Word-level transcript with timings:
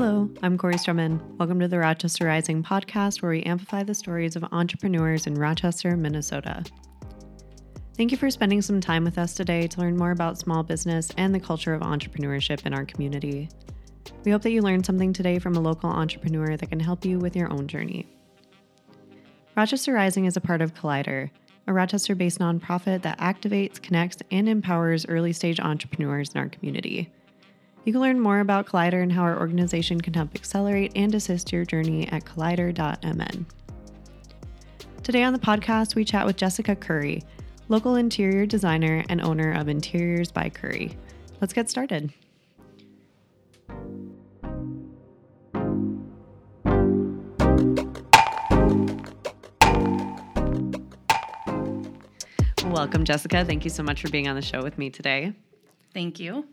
Hello, 0.00 0.30
I'm 0.44 0.56
Corey 0.56 0.76
Strumman. 0.76 1.20
Welcome 1.38 1.58
to 1.58 1.66
the 1.66 1.80
Rochester 1.80 2.26
Rising 2.26 2.62
podcast, 2.62 3.20
where 3.20 3.32
we 3.32 3.42
amplify 3.42 3.82
the 3.82 3.96
stories 3.96 4.36
of 4.36 4.44
entrepreneurs 4.52 5.26
in 5.26 5.34
Rochester, 5.34 5.96
Minnesota. 5.96 6.62
Thank 7.96 8.12
you 8.12 8.16
for 8.16 8.30
spending 8.30 8.62
some 8.62 8.80
time 8.80 9.02
with 9.02 9.18
us 9.18 9.34
today 9.34 9.66
to 9.66 9.80
learn 9.80 9.96
more 9.96 10.12
about 10.12 10.38
small 10.38 10.62
business 10.62 11.10
and 11.16 11.34
the 11.34 11.40
culture 11.40 11.74
of 11.74 11.82
entrepreneurship 11.82 12.64
in 12.64 12.74
our 12.74 12.84
community. 12.84 13.48
We 14.24 14.30
hope 14.30 14.42
that 14.42 14.52
you 14.52 14.62
learned 14.62 14.86
something 14.86 15.12
today 15.12 15.40
from 15.40 15.56
a 15.56 15.60
local 15.60 15.90
entrepreneur 15.90 16.56
that 16.56 16.70
can 16.70 16.78
help 16.78 17.04
you 17.04 17.18
with 17.18 17.34
your 17.34 17.52
own 17.52 17.66
journey. 17.66 18.06
Rochester 19.56 19.94
Rising 19.94 20.26
is 20.26 20.36
a 20.36 20.40
part 20.40 20.62
of 20.62 20.74
Collider, 20.74 21.28
a 21.66 21.72
Rochester 21.72 22.14
based 22.14 22.38
nonprofit 22.38 23.02
that 23.02 23.18
activates, 23.18 23.82
connects, 23.82 24.18
and 24.30 24.48
empowers 24.48 25.06
early 25.08 25.32
stage 25.32 25.58
entrepreneurs 25.58 26.30
in 26.36 26.38
our 26.38 26.48
community. 26.48 27.10
You 27.88 27.92
can 27.92 28.02
learn 28.02 28.20
more 28.20 28.40
about 28.40 28.66
Collider 28.66 29.02
and 29.02 29.10
how 29.10 29.22
our 29.22 29.40
organization 29.40 29.98
can 29.98 30.12
help 30.12 30.34
accelerate 30.34 30.92
and 30.94 31.14
assist 31.14 31.50
your 31.50 31.64
journey 31.64 32.06
at 32.08 32.22
collider.mn. 32.26 33.46
Today 35.02 35.22
on 35.22 35.32
the 35.32 35.38
podcast, 35.38 35.94
we 35.94 36.04
chat 36.04 36.26
with 36.26 36.36
Jessica 36.36 36.76
Curry, 36.76 37.22
local 37.70 37.94
interior 37.94 38.44
designer 38.44 39.06
and 39.08 39.22
owner 39.22 39.52
of 39.52 39.70
Interiors 39.70 40.30
by 40.30 40.50
Curry. 40.50 40.98
Let's 41.40 41.54
get 41.54 41.70
started. 41.70 42.12
Welcome, 52.66 53.04
Jessica. 53.04 53.46
Thank 53.46 53.64
you 53.64 53.70
so 53.70 53.82
much 53.82 54.02
for 54.02 54.10
being 54.10 54.28
on 54.28 54.36
the 54.36 54.42
show 54.42 54.62
with 54.62 54.76
me 54.76 54.90
today. 54.90 55.32
Thank 55.94 56.20
you. 56.20 56.44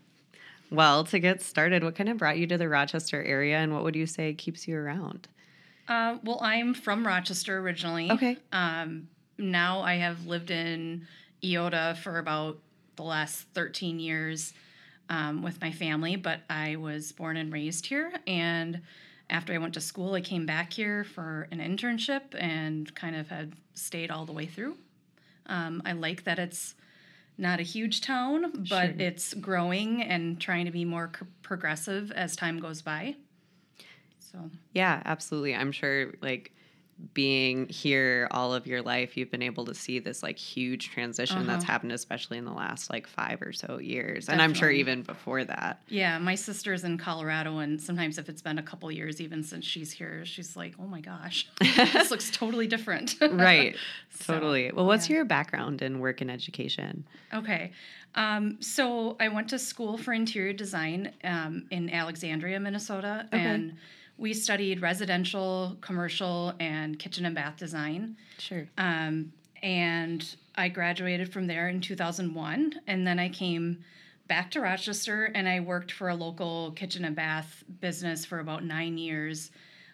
Well, 0.72 1.04
to 1.06 1.20
get 1.20 1.42
started, 1.42 1.84
what 1.84 1.96
kind 1.96 2.10
of 2.10 2.18
brought 2.18 2.38
you 2.38 2.48
to 2.48 2.58
the 2.58 2.68
Rochester 2.68 3.24
area 3.24 3.58
and 3.58 3.74
what 3.74 3.84
would 3.84 3.96
you 3.96 4.06
say 4.06 4.34
keeps 4.34 4.68
you 4.68 4.78
around? 4.78 5.28
Uh, 5.88 6.18
well, 6.24 6.40
I'm 6.42 6.74
from 6.74 7.06
Rochester 7.06 7.60
originally. 7.60 8.12
Okay. 8.12 8.38
Um, 8.52 9.08
now 9.38 9.82
I 9.82 9.96
have 9.96 10.26
lived 10.26 10.50
in 10.50 11.08
Eyota 11.44 11.96
for 11.98 12.18
about 12.18 12.60
the 12.96 13.04
last 13.04 13.46
13 13.54 14.00
years 14.00 14.54
um, 15.10 15.44
with 15.44 15.62
my 15.62 15.72
family, 15.72 16.16
but 16.16 16.40
I 16.50 16.78
was 16.78 17.12
born 17.12 17.38
and 17.38 17.54
raised 17.54 17.86
here. 17.86 18.12
And 18.26 18.82
after 19.30 19.54
I 19.54 19.58
went 19.58 19.74
to 19.76 19.82
school, 19.82 20.14
I 20.14 20.22
came 20.22 20.46
back 20.46 20.74
here 20.74 21.04
for 21.04 21.48
an 21.52 21.60
internship 21.60 22.22
and 22.38 22.94
kind 22.96 23.16
of 23.16 23.30
had 23.30 23.54
stayed 23.74 24.12
all 24.12 24.26
the 24.26 24.32
way 24.32 24.46
through. 24.46 24.78
Um, 25.48 25.82
I 25.86 25.92
like 25.92 26.24
that 26.24 26.40
it's 26.40 26.76
not 27.38 27.59
a 27.59 27.64
huge 27.64 28.02
town, 28.02 28.52
but 28.53 28.66
Sure. 28.67 28.95
it's 29.00 29.33
growing 29.33 30.02
and 30.02 30.39
trying 30.39 30.66
to 30.66 30.72
be 30.72 30.86
more 30.86 31.11
c- 31.19 31.25
progressive 31.41 32.11
as 32.11 32.36
time 32.36 32.59
goes 32.59 32.81
by. 32.81 33.16
So, 34.19 34.50
Yeah, 34.73 35.02
absolutely. 35.05 35.56
I'm 35.56 35.72
sure 35.72 36.13
like 36.22 36.52
being 37.14 37.68
here 37.68 38.28
all 38.32 38.54
of 38.54 38.66
your 38.68 38.82
life, 38.82 39.18
you've 39.18 39.30
been 39.30 39.42
able 39.42 39.66
to 39.66 39.74
see 39.74 40.00
this 40.00 40.24
like 40.24 40.38
huge 40.38 40.90
transition 40.92 41.46
that's 41.46 41.64
Uh-huh. 41.64 41.74
happened, 41.74 41.92
especially 41.92 42.38
in 42.38 42.46
the 42.46 42.54
last 42.54 42.90
like 42.90 43.06
five 43.06 43.42
or 43.42 43.52
so 43.52 43.80
years. 43.80 44.30
And 44.30 44.42
I'm 44.42 44.54
sure 44.54 44.72
even 44.72 45.02
before 45.02 45.44
that. 45.44 45.82
yeah, 45.90 46.18
my 46.20 46.36
sister's 46.36 46.86
in 46.86 46.98
Colorado, 46.98 47.58
and 47.58 47.82
sometimes 47.82 48.18
if 48.18 48.30
it's 48.30 48.42
been 48.42 48.58
a 48.60 48.64
couple 48.64 48.90
years 48.92 49.20
even 49.20 49.44
since 49.44 49.66
she's 49.66 49.92
here, 49.92 50.24
she's 50.26 50.56
like, 50.56 50.74
oh 50.80 50.88
my 50.88 51.02
gosh, 51.02 51.50
this 51.60 52.12
looks 52.12 52.32
totally 52.32 52.68
different. 52.68 53.16
Right. 53.46 53.76
So, 54.12 54.34
totally. 54.36 54.72
Well, 54.72 54.86
what's 54.86 55.09
yeah. 55.09 55.18
your 55.18 55.26
background 55.26 55.82
in 55.82 56.00
work 56.00 56.22
and 56.22 56.32
education? 56.32 57.06
Okay. 57.34 57.72
Um, 58.16 58.58
so 58.62 59.18
I 59.20 59.28
went 59.28 59.50
to 59.50 59.59
school 59.59 59.98
for 59.98 60.14
interior 60.14 60.54
design 60.54 61.12
um, 61.26 61.66
in 61.70 61.90
Alexandria, 61.90 62.58
Minnesota, 62.62 63.28
Okay. 63.34 63.44
and 63.44 63.75
we 64.18 64.34
studied 64.34 64.81
residential, 64.81 65.78
commercial, 65.81 66.53
and 66.59 66.98
kitchen 66.98 67.26
and 67.26 67.36
bath 67.36 67.58
design. 67.58 68.16
Sure. 68.38 68.68
Um, 68.78 69.34
and 69.62 70.36
I 70.56 70.70
graduated 70.70 71.31
from 71.34 71.48
there 71.48 71.70
in 71.70 71.81
2001. 71.81 72.81
And 72.88 73.06
then 73.06 73.20
I 73.20 73.30
came 73.30 73.84
back 74.28 74.52
to 74.52 74.62
Rochester 74.62 75.25
and 75.36 75.48
I 75.48 75.59
worked 75.59 75.92
for 75.92 76.09
a 76.09 76.16
local 76.16 76.72
kitchen 76.72 77.06
and 77.06 77.16
bath 77.16 77.64
business 77.81 78.25
for 78.25 78.40
about 78.40 78.64
nine 78.64 78.98
years. 78.98 79.52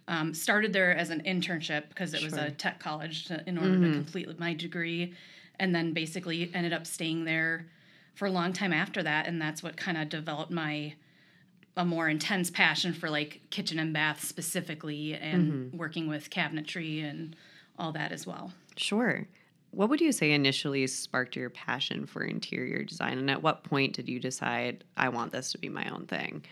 Um, 0.07 0.33
started 0.33 0.73
there 0.73 0.95
as 0.95 1.09
an 1.09 1.21
internship 1.21 1.89
because 1.89 2.13
it 2.13 2.23
was 2.23 2.33
a 2.33 2.51
tech 2.51 2.79
college 2.79 3.25
to, 3.25 3.43
in 3.47 3.57
order 3.57 3.79
to 3.79 3.93
complete 3.93 4.39
my 4.39 4.53
degree. 4.53 5.13
And 5.59 5.73
then 5.73 5.93
basically 5.93 6.51
ended 6.53 6.73
up 6.73 6.85
staying 6.85 7.23
there 7.23 7.67
for 8.15 8.25
a 8.25 8.31
long 8.31 8.51
time 8.51 8.73
after 8.73 9.01
that. 9.03 9.27
And 9.27 9.41
that's 9.41 9.63
what 9.63 9.77
kind 9.77 9.97
of 9.97 10.09
developed 10.09 10.51
my 10.51 10.95
a 11.77 11.85
more 11.85 12.09
intense 12.09 12.49
passion 12.49 12.93
for 12.93 13.09
like 13.09 13.41
kitchen 13.49 13.79
and 13.79 13.93
bath 13.93 14.23
specifically 14.23 15.13
and 15.13 15.73
working 15.73 16.07
with 16.07 16.29
cabinetry 16.29 17.03
and 17.09 17.35
all 17.79 17.91
that 17.93 18.11
as 18.11 18.27
well. 18.27 18.51
Sure. 18.75 19.27
What 19.71 19.89
would 19.89 20.01
you 20.01 20.11
say 20.11 20.31
initially 20.31 20.85
sparked 20.87 21.37
your 21.37 21.49
passion 21.49 22.05
for 22.05 22.23
interior 22.23 22.83
design? 22.83 23.17
And 23.17 23.31
at 23.31 23.41
what 23.41 23.63
point 23.63 23.93
did 23.93 24.09
you 24.09 24.19
decide, 24.19 24.83
I 24.97 25.09
want 25.09 25.31
this 25.31 25.53
to 25.53 25.57
be 25.57 25.69
my 25.69 25.89
own 25.89 26.07
thing? 26.07 26.43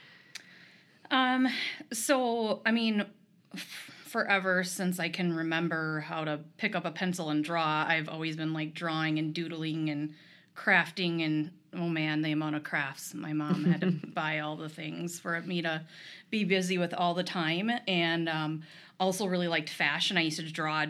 Um, 1.11 1.47
so 1.91 2.61
I 2.65 2.71
mean, 2.71 3.05
f- 3.53 3.91
forever 4.05 4.63
since 4.63 4.99
I 4.99 5.09
can 5.09 5.33
remember 5.33 5.99
how 5.99 6.23
to 6.23 6.39
pick 6.57 6.75
up 6.75 6.85
a 6.85 6.91
pencil 6.91 7.29
and 7.29 7.43
draw, 7.43 7.85
I've 7.85 8.07
always 8.07 8.37
been 8.37 8.53
like 8.53 8.73
drawing 8.73 9.19
and 9.19 9.33
doodling 9.33 9.89
and 9.89 10.13
crafting 10.55 11.25
and 11.25 11.51
oh 11.73 11.87
man, 11.89 12.21
the 12.21 12.31
amount 12.31 12.55
of 12.55 12.63
crafts 12.63 13.13
my 13.13 13.33
mom 13.33 13.65
had 13.65 13.81
to 13.81 13.91
buy 14.13 14.39
all 14.39 14.55
the 14.55 14.69
things 14.69 15.19
for 15.19 15.39
me 15.41 15.61
to 15.61 15.81
be 16.29 16.43
busy 16.43 16.77
with 16.77 16.93
all 16.93 17.13
the 17.13 17.23
time, 17.23 17.71
and 17.87 18.27
um, 18.29 18.63
also 18.99 19.25
really 19.25 19.47
liked 19.47 19.69
fashion. 19.69 20.17
I 20.17 20.21
used 20.21 20.39
to 20.39 20.51
draw 20.51 20.85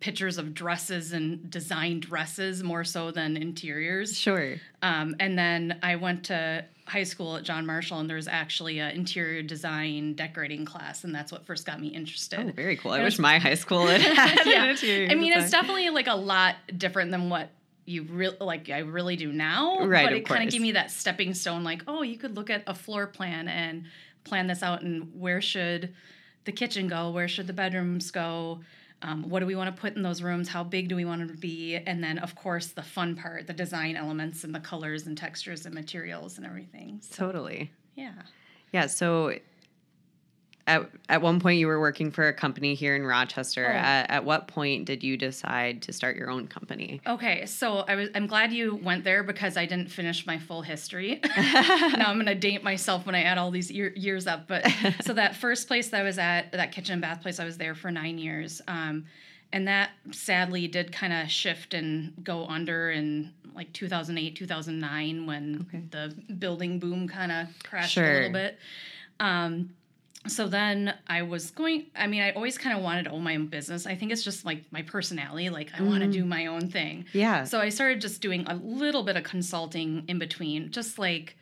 pictures 0.00 0.38
of 0.38 0.54
dresses 0.54 1.12
and 1.12 1.50
design 1.50 1.98
dresses 1.98 2.62
more 2.62 2.84
so 2.84 3.10
than 3.10 3.36
interiors. 3.36 4.16
Sure. 4.16 4.54
Um, 4.80 5.16
and 5.18 5.36
then 5.36 5.80
I 5.82 5.96
went 5.96 6.24
to 6.26 6.64
high 6.86 7.02
school 7.02 7.36
at 7.36 7.42
John 7.42 7.66
Marshall, 7.66 7.98
and 7.98 8.08
there's 8.08 8.28
actually 8.28 8.78
an 8.78 8.92
interior 8.92 9.42
design 9.42 10.14
decorating 10.14 10.64
class, 10.64 11.02
and 11.04 11.12
that's 11.14 11.32
what 11.32 11.44
first 11.46 11.66
got 11.66 11.80
me 11.80 11.88
interested. 11.88 12.38
Oh, 12.38 12.52
very 12.52 12.76
cool. 12.76 12.92
I 12.92 13.00
It 13.00 13.04
wish 13.04 13.14
was- 13.14 13.18
my 13.20 13.38
high 13.38 13.54
school 13.54 13.86
had 13.88 14.00
had 14.00 14.46
yeah. 14.46 15.08
I 15.10 15.14
mean, 15.16 15.32
it's 15.32 15.50
definitely 15.50 15.90
like 15.90 16.06
a 16.06 16.14
lot 16.14 16.54
different 16.76 17.10
than 17.10 17.28
what 17.28 17.50
you 17.88 18.02
really 18.02 18.36
like. 18.40 18.68
I 18.70 18.78
really 18.80 19.16
do 19.16 19.32
now, 19.32 19.86
Right, 19.86 20.04
But 20.04 20.12
it 20.12 20.24
kind 20.26 20.44
of 20.44 20.50
gave 20.50 20.60
me 20.60 20.72
that 20.72 20.90
stepping 20.90 21.34
stone. 21.34 21.64
Like, 21.64 21.82
oh, 21.88 22.02
you 22.02 22.18
could 22.18 22.36
look 22.36 22.50
at 22.50 22.62
a 22.66 22.74
floor 22.74 23.06
plan 23.06 23.48
and 23.48 23.84
plan 24.24 24.46
this 24.46 24.62
out, 24.62 24.82
and 24.82 25.10
where 25.18 25.40
should 25.40 25.94
the 26.44 26.52
kitchen 26.52 26.88
go? 26.88 27.10
Where 27.10 27.28
should 27.28 27.46
the 27.46 27.52
bedrooms 27.52 28.10
go? 28.10 28.60
Um, 29.00 29.28
what 29.30 29.40
do 29.40 29.46
we 29.46 29.54
want 29.54 29.74
to 29.74 29.80
put 29.80 29.96
in 29.96 30.02
those 30.02 30.22
rooms? 30.22 30.48
How 30.48 30.64
big 30.64 30.88
do 30.88 30.96
we 30.96 31.04
want 31.04 31.20
them 31.20 31.30
to 31.30 31.36
be? 31.40 31.76
And 31.76 32.02
then, 32.02 32.18
of 32.18 32.34
course, 32.34 32.68
the 32.68 32.82
fun 32.82 33.14
part, 33.16 33.46
the 33.46 33.52
design 33.52 33.96
elements 33.96 34.44
and 34.44 34.54
the 34.54 34.60
colors 34.60 35.06
and 35.06 35.16
textures 35.16 35.64
and 35.66 35.74
materials 35.74 36.36
and 36.36 36.44
everything. 36.44 36.98
So, 37.02 37.26
Totally. 37.26 37.70
yeah. 37.94 38.12
Yeah. 38.72 38.86
So 38.86 39.38
at, 40.68 40.90
at 41.08 41.22
one 41.22 41.40
point 41.40 41.58
you 41.58 41.66
were 41.66 41.80
working 41.80 42.10
for 42.10 42.28
a 42.28 42.32
company 42.32 42.74
here 42.74 42.94
in 42.94 43.04
Rochester. 43.04 43.66
Oh. 43.66 43.76
At, 43.76 44.10
at 44.10 44.24
what 44.24 44.46
point 44.46 44.84
did 44.84 45.02
you 45.02 45.16
decide 45.16 45.82
to 45.82 45.92
start 45.92 46.16
your 46.16 46.30
own 46.30 46.46
company? 46.46 47.00
Okay, 47.06 47.46
so 47.46 47.78
I 47.88 47.94
was 47.94 48.10
I'm 48.14 48.26
glad 48.26 48.52
you 48.52 48.76
went 48.76 49.02
there 49.02 49.22
because 49.22 49.56
I 49.56 49.64
didn't 49.64 49.90
finish 49.90 50.26
my 50.26 50.38
full 50.38 50.62
history. 50.62 51.20
now 51.36 52.10
I'm 52.10 52.18
gonna 52.18 52.34
date 52.34 52.62
myself 52.62 53.06
when 53.06 53.14
I 53.14 53.22
add 53.22 53.38
all 53.38 53.50
these 53.50 53.70
year, 53.70 53.92
years 53.96 54.26
up. 54.26 54.46
But 54.46 54.66
so 55.02 55.14
that 55.14 55.36
first 55.36 55.66
place 55.66 55.88
that 55.88 56.00
I 56.00 56.04
was 56.04 56.18
at, 56.18 56.52
that 56.52 56.70
kitchen 56.72 56.92
and 56.94 57.02
bath 57.02 57.22
place, 57.22 57.40
I 57.40 57.44
was 57.44 57.56
there 57.56 57.74
for 57.74 57.90
nine 57.90 58.18
years. 58.18 58.60
Um, 58.68 59.06
and 59.50 59.66
that 59.66 59.90
sadly 60.10 60.68
did 60.68 60.92
kind 60.92 61.12
of 61.14 61.30
shift 61.30 61.72
and 61.72 62.12
go 62.22 62.46
under 62.46 62.90
in 62.90 63.32
like 63.54 63.72
2008, 63.72 64.36
2009 64.36 65.26
when 65.26 65.66
Okay. 65.68 65.82
the 65.90 66.14
building 66.34 66.78
boom 66.78 67.08
kind 67.08 67.32
of 67.32 67.48
crashed 67.64 67.96
a 67.96 68.02
little 68.02 68.32
bit. 68.32 68.58
Um, 69.18 69.70
so 70.26 70.48
then 70.48 70.94
I 71.06 71.22
was 71.22 71.50
going, 71.52 71.86
I 71.94 72.06
mean, 72.06 72.22
I 72.22 72.32
always 72.32 72.58
kind 72.58 72.76
of 72.76 72.82
wanted 72.82 73.04
to 73.04 73.10
own 73.10 73.22
my 73.22 73.36
own 73.36 73.46
business. 73.46 73.86
I 73.86 73.94
think 73.94 74.10
it's 74.10 74.24
just 74.24 74.44
like 74.44 74.64
my 74.72 74.82
personality. 74.82 75.48
Like, 75.48 75.70
I 75.78 75.82
want 75.82 76.02
to 76.02 76.10
do 76.10 76.24
my 76.24 76.46
own 76.46 76.70
thing. 76.70 77.04
Yeah. 77.12 77.44
So 77.44 77.60
I 77.60 77.68
started 77.68 78.00
just 78.00 78.20
doing 78.20 78.44
a 78.46 78.56
little 78.56 79.04
bit 79.04 79.16
of 79.16 79.22
consulting 79.22 80.04
in 80.08 80.18
between, 80.18 80.70
just 80.72 80.98
like 80.98 81.36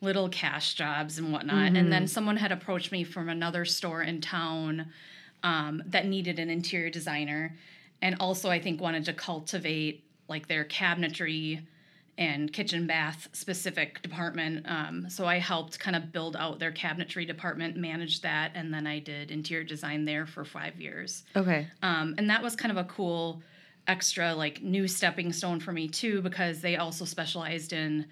little 0.00 0.28
cash 0.28 0.74
jobs 0.74 1.18
and 1.18 1.32
whatnot. 1.32 1.76
And 1.76 1.92
then 1.92 2.06
someone 2.06 2.36
had 2.36 2.52
approached 2.52 2.92
me 2.92 3.04
from 3.04 3.28
another 3.28 3.64
store 3.64 4.02
in 4.02 4.20
town 4.20 4.86
um, 5.42 5.82
that 5.86 6.06
needed 6.06 6.38
an 6.38 6.48
interior 6.48 6.90
designer. 6.90 7.56
And 8.00 8.16
also, 8.18 8.50
I 8.50 8.60
think, 8.60 8.80
wanted 8.80 9.04
to 9.06 9.12
cultivate 9.12 10.04
like 10.28 10.48
their 10.48 10.64
cabinetry 10.64 11.62
and 12.18 12.52
kitchen 12.52 12.86
bath 12.86 13.28
specific 13.32 14.02
department. 14.02 14.66
Um, 14.68 15.08
so 15.08 15.24
I 15.26 15.38
helped 15.38 15.78
kind 15.78 15.96
of 15.96 16.12
build 16.12 16.36
out 16.36 16.58
their 16.58 16.70
cabinetry 16.72 17.26
department, 17.26 17.76
manage 17.76 18.20
that, 18.20 18.52
and 18.54 18.72
then 18.72 18.86
I 18.86 18.98
did 18.98 19.30
interior 19.30 19.64
design 19.64 20.04
there 20.04 20.26
for 20.26 20.44
five 20.44 20.80
years. 20.80 21.22
okay. 21.34 21.68
Um, 21.82 22.14
and 22.18 22.28
that 22.28 22.42
was 22.42 22.54
kind 22.54 22.70
of 22.70 22.76
a 22.76 22.88
cool 22.88 23.42
extra 23.88 24.32
like 24.34 24.62
new 24.62 24.86
stepping 24.86 25.32
stone 25.32 25.58
for 25.58 25.72
me 25.72 25.88
too 25.88 26.22
because 26.22 26.60
they 26.60 26.76
also 26.76 27.04
specialized 27.04 27.72
in 27.72 28.06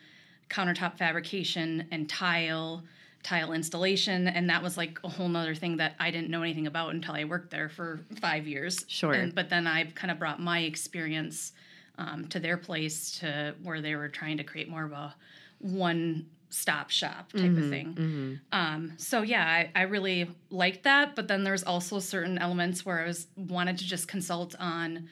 countertop 0.49 0.99
fabrication 0.99 1.87
and 1.93 2.08
tile 2.08 2.82
tile 3.23 3.53
installation 3.53 4.26
and 4.26 4.50
that 4.50 4.62
was 4.64 4.76
like 4.76 4.99
a 5.05 5.08
whole 5.08 5.29
nother 5.29 5.55
thing 5.55 5.76
that 5.76 5.94
i 6.00 6.11
didn't 6.11 6.29
know 6.29 6.43
anything 6.43 6.67
about 6.67 6.93
until 6.93 7.14
i 7.14 7.23
worked 7.23 7.50
there 7.53 7.69
for 7.69 8.00
five 8.20 8.49
years 8.49 8.85
Sure. 8.88 9.12
And- 9.12 9.32
but 9.32 9.49
then 9.49 9.69
i 9.69 9.85
kind 9.85 10.11
of 10.11 10.19
brought 10.19 10.41
my 10.41 10.61
experience 10.61 11.53
um, 11.99 12.27
to 12.29 12.41
their 12.41 12.57
place 12.57 13.19
to 13.21 13.55
where 13.63 13.81
they 13.81 13.95
were 13.95 14.09
trying 14.09 14.37
to 14.39 14.45
create 14.45 14.69
more 14.69 14.85
of 14.85 14.93
a 14.93 15.15
one 15.59 16.27
stop 16.53 16.91
shop 16.91 17.31
type 17.33 17.57
of 17.57 17.69
thing. 17.71 18.41
um, 18.53 18.93
so 18.97 19.23
yeah 19.23 19.45
I, 19.47 19.71
I 19.75 19.83
really 19.83 20.29
liked 20.51 20.83
that 20.85 21.15
but 21.15 21.29
then 21.29 21.45
there's 21.45 21.63
also 21.63 22.01
certain 22.01 22.39
elements 22.39 22.85
where 22.85 23.01
i 23.01 23.07
was 23.07 23.29
wanted 23.37 23.79
to 23.79 23.85
just 23.85 24.09
consult 24.09 24.57
on 24.59 25.09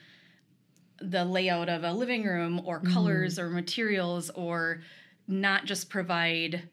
the 0.99 1.23
layout 1.23 1.69
of 1.69 1.83
a 1.85 1.93
living 1.93 2.25
room 2.25 2.61
or 2.65 2.81
colors 2.81 3.39
or 3.39 3.49
materials 3.49 4.29
or 4.31 4.81
not 5.27 5.63
just 5.63 5.89
provide 5.89 6.67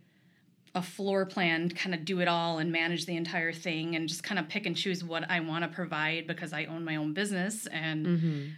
a 0.76 0.82
floor 0.82 1.25
plan 1.25 1.70
kind 1.70 1.94
of 1.94 2.05
do 2.05 2.20
it 2.20 2.28
all 2.28 2.58
and 2.58 2.70
manage 2.70 3.06
the 3.06 3.17
entire 3.17 3.50
thing 3.50 3.96
and 3.96 4.11
just 4.11 4.23
kind 4.23 4.38
of 4.38 4.46
pick 4.46 4.67
and 4.67 4.76
choose 4.76 5.02
what 5.02 5.28
I 5.31 5.40
want 5.40 5.64
to 5.64 5.69
provide 5.69 6.26
because 6.26 6.52
I 6.52 6.67
own 6.67 6.84
my 6.84 6.96
own 6.96 7.14
business 7.14 7.67
and 7.69 8.06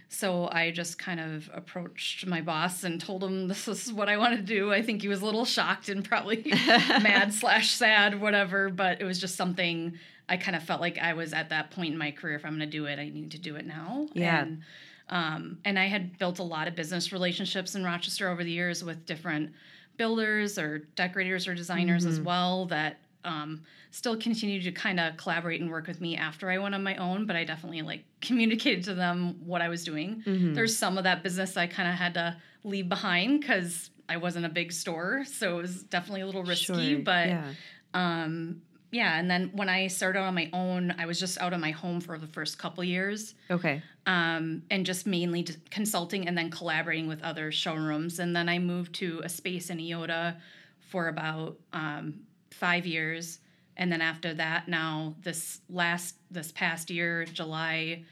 so 0.09 0.49
I 0.51 0.71
just 0.71 0.99
kind 0.99 1.21
of 1.21 1.49
approached 1.53 2.27
my 2.27 2.41
boss 2.41 2.83
and 2.83 2.99
told 2.99 3.23
him 3.23 3.47
this 3.47 3.69
is 3.69 3.93
what 3.93 4.09
I 4.09 4.17
want 4.17 4.35
to 4.35 4.41
do. 4.41 4.73
I 4.73 4.81
think 4.81 5.01
he 5.01 5.07
was 5.07 5.21
a 5.21 5.25
little 5.25 5.45
shocked 5.45 5.87
and 5.87 6.03
probably 6.03 6.43
mad 6.53 7.33
slash 7.33 7.71
sad 7.71 8.19
whatever, 8.19 8.69
but 8.69 8.99
it 8.99 9.05
was 9.05 9.17
just 9.17 9.35
something 9.35 9.97
I 10.27 10.35
kind 10.35 10.57
of 10.57 10.63
felt 10.63 10.81
like 10.81 10.97
I 10.97 11.13
was 11.13 11.31
at 11.31 11.49
that 11.49 11.71
point 11.71 11.93
in 11.93 11.97
my 11.97 12.11
career. 12.11 12.35
If 12.35 12.45
I'm 12.45 12.51
going 12.51 12.69
to 12.69 12.77
do 12.77 12.85
it, 12.85 12.99
I 12.99 13.09
need 13.09 13.31
to 13.31 13.39
do 13.39 13.55
it 13.55 13.65
now. 13.65 14.07
Yeah. 14.13 14.41
And, 14.41 14.61
um, 15.09 15.57
and 15.63 15.79
I 15.79 15.85
had 15.85 16.17
built 16.19 16.39
a 16.39 16.43
lot 16.43 16.67
of 16.67 16.75
business 16.75 17.13
relationships 17.13 17.75
in 17.75 17.83
Rochester 17.85 18.29
over 18.29 18.43
the 18.43 18.51
years 18.51 18.83
with 18.83 19.05
different 19.05 19.53
builders 19.99 20.57
or 20.57 20.79
decorators 20.95 21.47
or 21.47 21.53
designers 21.53 22.05
as 22.07 22.19
well 22.19 22.65
that 22.67 22.97
um, 23.23 23.61
still 23.91 24.17
continue 24.17 24.61
to 24.63 24.71
kind 24.71 24.99
of 24.99 25.15
collaborate 25.17 25.61
and 25.61 25.69
work 25.69 25.85
with 25.87 25.99
me 26.01 26.15
after 26.17 26.49
I 26.49 26.57
went 26.57 26.73
on 26.73 26.81
my 26.83 26.95
own. 26.95 27.27
But 27.27 27.35
I 27.35 27.43
definitely 27.43 27.83
like 27.83 28.03
communicated 28.21 28.83
to 28.85 28.95
them 28.95 29.35
what 29.45 29.61
I 29.61 29.69
was 29.69 29.83
doing. 29.83 30.23
There's 30.25 30.75
some 30.75 30.97
of 30.97 31.03
that 31.03 31.21
business 31.21 31.55
I 31.57 31.67
kind 31.67 31.87
of 31.87 31.95
had 31.95 32.15
to 32.15 32.35
leave 32.63 32.89
behind 32.89 33.41
because 33.41 33.91
I 34.07 34.17
wasn't 34.17 34.45
a 34.47 34.49
big 34.49 34.71
store, 34.71 35.23
so 35.25 35.59
it 35.59 35.61
was 35.61 35.83
definitely 35.83 36.21
a 36.21 36.25
little 36.25 36.43
risky. 36.43 36.95
Sure, 36.95 37.03
But 37.03 37.27
yeah. 37.27 37.53
um, 37.93 38.61
yeah, 38.91 39.19
and 39.19 39.29
then 39.29 39.51
when 39.53 39.69
I 39.69 39.87
started 39.87 40.19
on 40.19 40.33
my 40.33 40.49
own, 40.53 40.95
I 40.97 41.05
was 41.05 41.19
just 41.19 41.37
out 41.39 41.53
of 41.53 41.59
my 41.59 41.71
home 41.71 42.01
for 42.01 42.17
the 42.17 42.27
first 42.27 42.57
couple 42.57 42.83
years 42.83 43.35
Okay. 43.51 43.81
um, 44.05 44.63
and 44.71 44.85
just 44.85 45.05
mainly 45.05 45.45
consulting 45.69 46.27
and 46.27 46.37
then 46.37 46.49
collaborating 46.49 47.07
with 47.07 47.21
other 47.23 47.51
showrooms. 47.51 48.19
And 48.19 48.35
then 48.35 48.49
I 48.49 48.57
moved 48.59 48.95
to 48.95 49.21
a 49.23 49.29
space 49.29 49.69
in 49.69 49.77
Eyota 49.77 50.35
for 50.79 51.07
about 51.07 51.57
um, 51.73 52.21
five 52.51 52.85
years. 52.87 53.39
And 53.77 53.91
then 53.91 54.01
after 54.01 54.33
that, 54.33 54.67
now 54.67 55.15
this 55.23 55.61
last 55.69 56.15
this 56.31 56.51
past 56.51 56.89
year, 56.89 57.25
July 57.25 58.03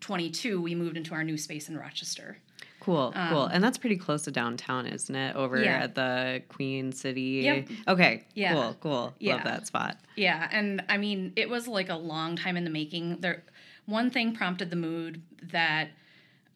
22, 0.00 0.60
we 0.60 0.74
moved 0.74 0.96
into 0.96 1.14
our 1.14 1.24
new 1.24 1.36
space 1.38 1.68
in 1.68 1.76
Rochester. 1.78 2.38
Cool, 2.88 3.12
cool. 3.28 3.44
And 3.44 3.62
that's 3.62 3.76
pretty 3.76 3.98
close 3.98 4.22
to 4.22 4.30
downtown, 4.30 4.86
isn't 4.86 5.14
it? 5.14 5.36
Over 5.36 5.58
Um, 5.58 5.64
Yeah. 5.64 5.82
at 5.82 5.94
the 5.94 6.42
Queen 6.48 6.90
City. 6.90 7.42
Yep. 7.44 7.68
Okay. 7.86 8.24
Yeah. 8.34 8.54
Cool, 8.54 8.76
cool. 8.80 9.14
Yeah. 9.20 9.34
Love 9.34 9.44
that 9.44 9.66
spot. 9.66 9.98
Yeah, 10.16 10.48
and 10.50 10.82
I 10.88 10.96
mean, 10.96 11.34
it 11.36 11.50
was 11.50 11.68
like 11.68 11.90
a 11.90 11.96
long 11.96 12.34
time 12.36 12.56
in 12.56 12.64
the 12.64 12.70
making. 12.70 13.20
There, 13.20 13.44
one 13.84 14.08
thing 14.08 14.34
prompted 14.34 14.70
the 14.70 14.76
mood 14.76 15.20
that 15.52 15.90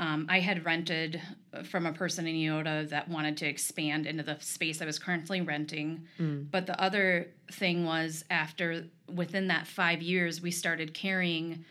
um, 0.00 0.24
I 0.30 0.40
had 0.40 0.64
rented 0.64 1.20
from 1.64 1.84
a 1.84 1.92
person 1.92 2.26
in 2.26 2.34
Eyota 2.34 2.88
that 2.88 3.08
wanted 3.10 3.36
to 3.36 3.46
expand 3.46 4.06
into 4.06 4.22
the 4.22 4.38
space 4.40 4.80
I 4.80 4.86
was 4.86 4.98
currently 4.98 5.42
renting. 5.42 6.06
But 6.18 6.64
the 6.66 6.80
other 6.82 7.28
thing 7.50 7.84
was 7.84 8.24
after 8.30 8.86
within 9.06 9.48
that 9.48 9.66
five 9.66 10.00
years, 10.00 10.40
we 10.40 10.50
started 10.50 10.94
carrying 10.94 11.66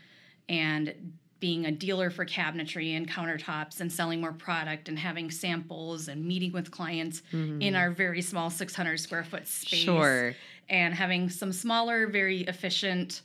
and 0.47 1.13
being 1.41 1.65
a 1.65 1.71
dealer 1.71 2.09
for 2.09 2.25
cabinetry 2.25 2.95
and 2.95 3.09
countertops 3.09 3.81
and 3.81 3.91
selling 3.91 4.21
more 4.21 4.31
product 4.31 4.87
and 4.87 4.97
having 4.97 5.29
samples 5.29 6.07
and 6.07 6.23
meeting 6.23 6.53
with 6.53 6.71
clients 6.71 7.21
in 7.33 7.75
our 7.75 7.91
very 7.91 8.21
small 8.21 8.49
600 8.49 8.97
square 8.99 9.23
foot 9.25 9.45
space 9.47 9.79
Sure. 9.81 10.33
and 10.69 10.93
having 10.93 11.29
some 11.29 11.51
smaller, 11.51 12.07
very 12.07 12.41
efficient, 12.41 13.21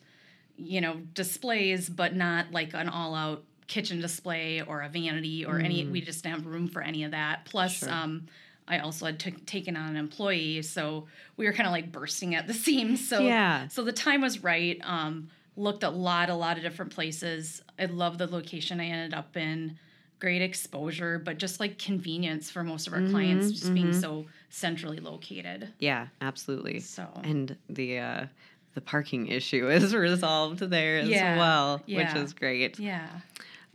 you 0.56 0.80
know, 0.80 0.96
displays, 1.14 1.88
but 1.88 2.16
not 2.16 2.50
like 2.50 2.72
an 2.74 2.88
all 2.88 3.14
out 3.14 3.44
kitchen 3.68 4.00
display 4.00 4.62
or 4.62 4.80
a 4.82 4.88
vanity 4.88 5.44
or 5.44 5.58
any, 5.60 5.84
we 5.86 6.00
just 6.00 6.22
didn't 6.24 6.36
have 6.36 6.46
room 6.46 6.68
for 6.68 6.80
any 6.82 7.04
of 7.04 7.10
that. 7.10 7.44
Plus, 7.44 7.78
Sure. 7.80 7.90
um, 7.90 8.26
I 8.68 8.78
also 8.78 9.06
had 9.06 9.20
t- 9.20 9.30
taken 9.30 9.76
on 9.76 9.90
an 9.90 9.96
employee, 9.96 10.62
so 10.62 11.06
we 11.36 11.44
were 11.46 11.52
kind 11.52 11.66
of 11.66 11.72
like 11.72 11.92
bursting 11.92 12.34
at 12.34 12.46
the 12.46 12.54
seams. 12.64 13.06
So 13.06 13.20
Yeah. 13.20 13.68
so 13.68 13.84
the 13.84 13.92
time 13.92 14.22
was 14.22 14.42
right. 14.42 14.80
Um, 14.82 15.28
looked 15.56 15.82
a 15.82 15.90
lot, 15.90 16.28
a 16.30 16.34
lot 16.34 16.56
of 16.56 16.62
different 16.62 16.92
places. 16.94 17.62
I 17.78 17.86
love 17.86 18.18
the 18.18 18.26
location 18.26 18.80
I 18.80 18.86
ended 18.86 19.14
up 19.14 19.36
in. 19.36 19.78
Great 20.18 20.40
exposure, 20.40 21.18
but 21.18 21.36
just 21.36 21.60
like 21.60 21.78
convenience 21.78 22.50
for 22.50 22.64
most 22.64 22.86
of 22.86 22.94
our 22.94 23.02
clients, 23.02 23.52
just 23.52 23.74
being 23.74 23.92
so 23.92 24.24
centrally 24.48 24.98
located. 24.98 25.74
Yeah, 25.78 26.06
absolutely. 26.22 26.80
So 26.80 27.06
And 27.22 27.54
the 27.68 27.98
uh 27.98 28.26
the 28.74 28.80
parking 28.80 29.26
issue 29.28 29.68
is 29.70 29.94
resolved 29.94 30.60
there 30.60 30.98
as 31.00 31.08
Yeah, 31.08 31.36
well, 31.36 31.82
which 31.86 32.14
is 32.14 32.32
great. 32.32 32.78
yeah. 32.78 33.08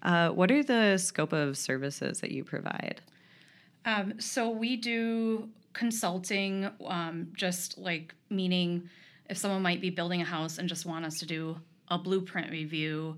Uh, 0.02 0.30
what 0.30 0.50
are 0.52 0.64
the 0.64 0.98
scope 0.98 1.32
of 1.32 1.58
services 1.58 2.22
that 2.22 2.32
you 2.32 2.44
provide? 2.44 3.02
Um, 3.86 4.20
so 4.20 4.50
we 4.50 4.78
do 4.78 5.50
consulting, 5.74 6.70
um, 6.86 7.28
just 7.36 7.78
like 7.78 8.14
meaning 8.30 8.90
if 9.30 9.38
someone 9.38 9.62
might 9.62 9.82
be 9.82 9.90
building 9.90 10.22
a 10.22 10.26
house 10.26 10.58
and 10.58 10.68
just 10.68 10.86
want 10.86 11.06
us 11.06 11.20
to 11.20 11.26
do 11.26 11.58
a 11.92 11.98
blueprint 12.00 12.50
review, 12.50 13.18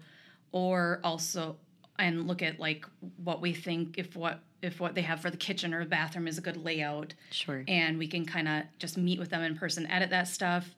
or 0.51 0.99
also 1.03 1.55
and 1.99 2.27
look 2.27 2.41
at 2.41 2.59
like 2.59 2.85
what 3.23 3.39
we 3.39 3.53
think 3.53 3.97
if 3.97 4.15
what 4.15 4.39
if 4.61 4.79
what 4.79 4.95
they 4.95 5.01
have 5.01 5.19
for 5.21 5.29
the 5.29 5.37
kitchen 5.37 5.73
or 5.73 5.85
bathroom 5.85 6.27
is 6.27 6.37
a 6.37 6.41
good 6.41 6.57
layout, 6.57 7.13
Sure. 7.31 7.63
and 7.67 7.97
we 7.97 8.07
can 8.07 8.25
kind 8.25 8.47
of 8.47 8.63
just 8.79 8.97
meet 8.97 9.19
with 9.19 9.29
them 9.29 9.43
in 9.43 9.55
person, 9.57 9.85
edit 9.87 10.09
that 10.09 10.27
stuff. 10.27 10.73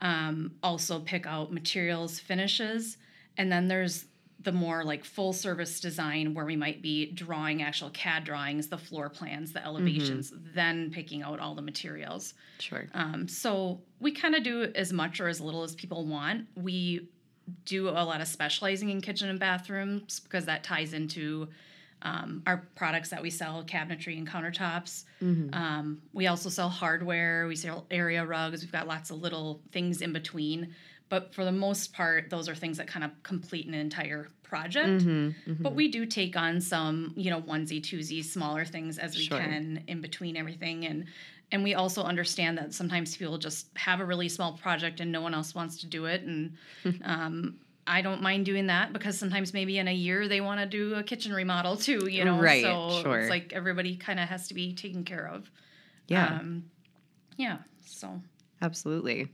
Um, 0.00 0.52
also 0.62 1.00
pick 1.00 1.26
out 1.26 1.52
materials, 1.52 2.20
finishes, 2.20 2.98
and 3.38 3.50
then 3.50 3.68
there's 3.68 4.06
the 4.40 4.52
more 4.52 4.84
like 4.84 5.04
full 5.06 5.32
service 5.32 5.80
design 5.80 6.34
where 6.34 6.44
we 6.44 6.54
might 6.56 6.82
be 6.82 7.10
drawing 7.12 7.62
actual 7.62 7.88
CAD 7.90 8.24
drawings, 8.24 8.68
the 8.68 8.76
floor 8.76 9.08
plans, 9.08 9.52
the 9.52 9.64
elevations, 9.64 10.34
then 10.54 10.90
picking 10.90 11.22
out 11.22 11.40
all 11.40 11.54
the 11.54 11.62
materials. 11.62 12.34
Sure. 12.58 12.86
Um, 12.92 13.26
so 13.26 13.80
we 14.00 14.12
kind 14.12 14.34
of 14.34 14.42
do 14.42 14.70
as 14.74 14.92
much 14.92 15.18
or 15.18 15.28
as 15.28 15.40
little 15.40 15.62
as 15.62 15.74
people 15.74 16.04
want. 16.06 16.46
We 16.56 17.08
do 17.64 17.88
a 17.88 18.04
lot 18.04 18.20
of 18.20 18.28
specializing 18.28 18.90
in 18.90 19.00
kitchen 19.00 19.28
and 19.28 19.38
bathrooms 19.38 20.20
because 20.20 20.46
that 20.46 20.64
ties 20.64 20.92
into 20.92 21.48
um, 22.02 22.42
our 22.46 22.66
products 22.74 23.08
that 23.10 23.22
we 23.22 23.30
sell, 23.30 23.64
cabinetry 23.64 24.18
and 24.18 24.28
countertops. 24.28 25.04
Um, 25.22 26.02
we 26.12 26.26
also 26.26 26.48
sell 26.50 26.68
hardware. 26.68 27.46
We 27.46 27.56
sell 27.56 27.86
area 27.90 28.24
rugs. 28.24 28.62
We've 28.62 28.72
got 28.72 28.86
lots 28.86 29.10
of 29.10 29.20
little 29.22 29.60
things 29.72 30.02
in 30.02 30.12
between. 30.12 30.74
But 31.08 31.34
for 31.34 31.44
the 31.44 31.52
most 31.52 31.92
part, 31.92 32.28
those 32.30 32.48
are 32.48 32.54
things 32.54 32.76
that 32.78 32.86
kind 32.88 33.04
of 33.04 33.10
complete 33.22 33.66
an 33.66 33.74
entire 33.74 34.28
project. 34.42 35.04
But 35.46 35.74
we 35.74 35.88
do 35.88 36.06
take 36.06 36.36
on 36.36 36.60
some, 36.60 37.12
you 37.16 37.30
know, 37.30 37.40
onesie, 37.42 37.80
twosie, 37.80 38.22
smaller 38.24 38.64
things 38.64 38.98
as 38.98 39.16
we 39.16 39.24
Sure. 39.24 39.38
can 39.38 39.82
in 39.86 40.00
between 40.00 40.36
everything. 40.36 40.86
And 40.86 41.06
and 41.54 41.62
we 41.62 41.74
also 41.74 42.02
understand 42.02 42.58
that 42.58 42.74
sometimes 42.74 43.16
people 43.16 43.38
just 43.38 43.68
have 43.76 44.00
a 44.00 44.04
really 44.04 44.28
small 44.28 44.54
project 44.54 44.98
and 44.98 45.12
no 45.12 45.20
one 45.20 45.34
else 45.34 45.54
wants 45.54 45.78
to 45.78 45.86
do 45.86 46.06
it. 46.06 46.22
And 46.22 46.56
um, 47.04 47.60
I 47.86 48.02
don't 48.02 48.20
mind 48.20 48.44
doing 48.44 48.66
that 48.66 48.92
because 48.92 49.16
sometimes 49.16 49.54
maybe 49.54 49.78
in 49.78 49.86
a 49.86 49.94
year 49.94 50.26
they 50.26 50.40
want 50.40 50.58
to 50.58 50.66
do 50.66 50.96
a 50.96 51.04
kitchen 51.04 51.32
remodel 51.32 51.76
too, 51.76 52.08
you 52.10 52.24
know. 52.24 52.40
Right, 52.40 52.60
So 52.64 53.02
sure. 53.02 53.20
it's 53.20 53.30
like 53.30 53.52
everybody 53.52 53.94
kind 53.96 54.18
of 54.18 54.28
has 54.28 54.48
to 54.48 54.54
be 54.54 54.74
taken 54.74 55.04
care 55.04 55.28
of. 55.28 55.48
Yeah, 56.08 56.40
Um, 56.40 56.64
yeah. 57.36 57.58
So 57.86 58.20
absolutely. 58.60 59.28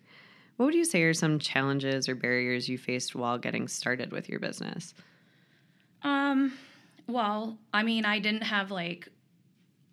What 0.59 0.67
would 0.67 0.75
you 0.75 0.85
say 0.85 1.03
are 1.05 1.15
some 1.15 1.39
challenges 1.39 2.07
or 2.07 2.15
barriers 2.15 2.69
you 2.69 2.77
faced 2.77 3.15
while 3.15 3.39
getting 3.39 3.67
started 3.67 4.13
with 4.13 4.29
your 4.29 4.41
business? 4.41 4.93
Um, 6.03 6.53
well, 7.07 7.57
I 7.73 7.83
mean, 7.83 8.05
I 8.05 8.19
didn't 8.19 8.43
have 8.43 8.71
like 8.71 9.09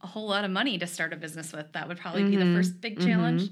a 0.02 0.08
whole 0.08 0.28
lot 0.28 0.46
of 0.46 0.52
money 0.52 0.78
to 0.78 0.88
start 0.88 1.14
a 1.14 1.16
business 1.16 1.52
with. 1.52 1.72
That 1.74 1.88
would 1.88 1.98
probably 1.98 2.24
be 2.24 2.36
the 2.36 2.44
mm-hmm. 2.44 2.56
first 2.56 2.82
big 2.82 2.98
mm-hmm. 2.98 3.08
challenge. 3.08 3.50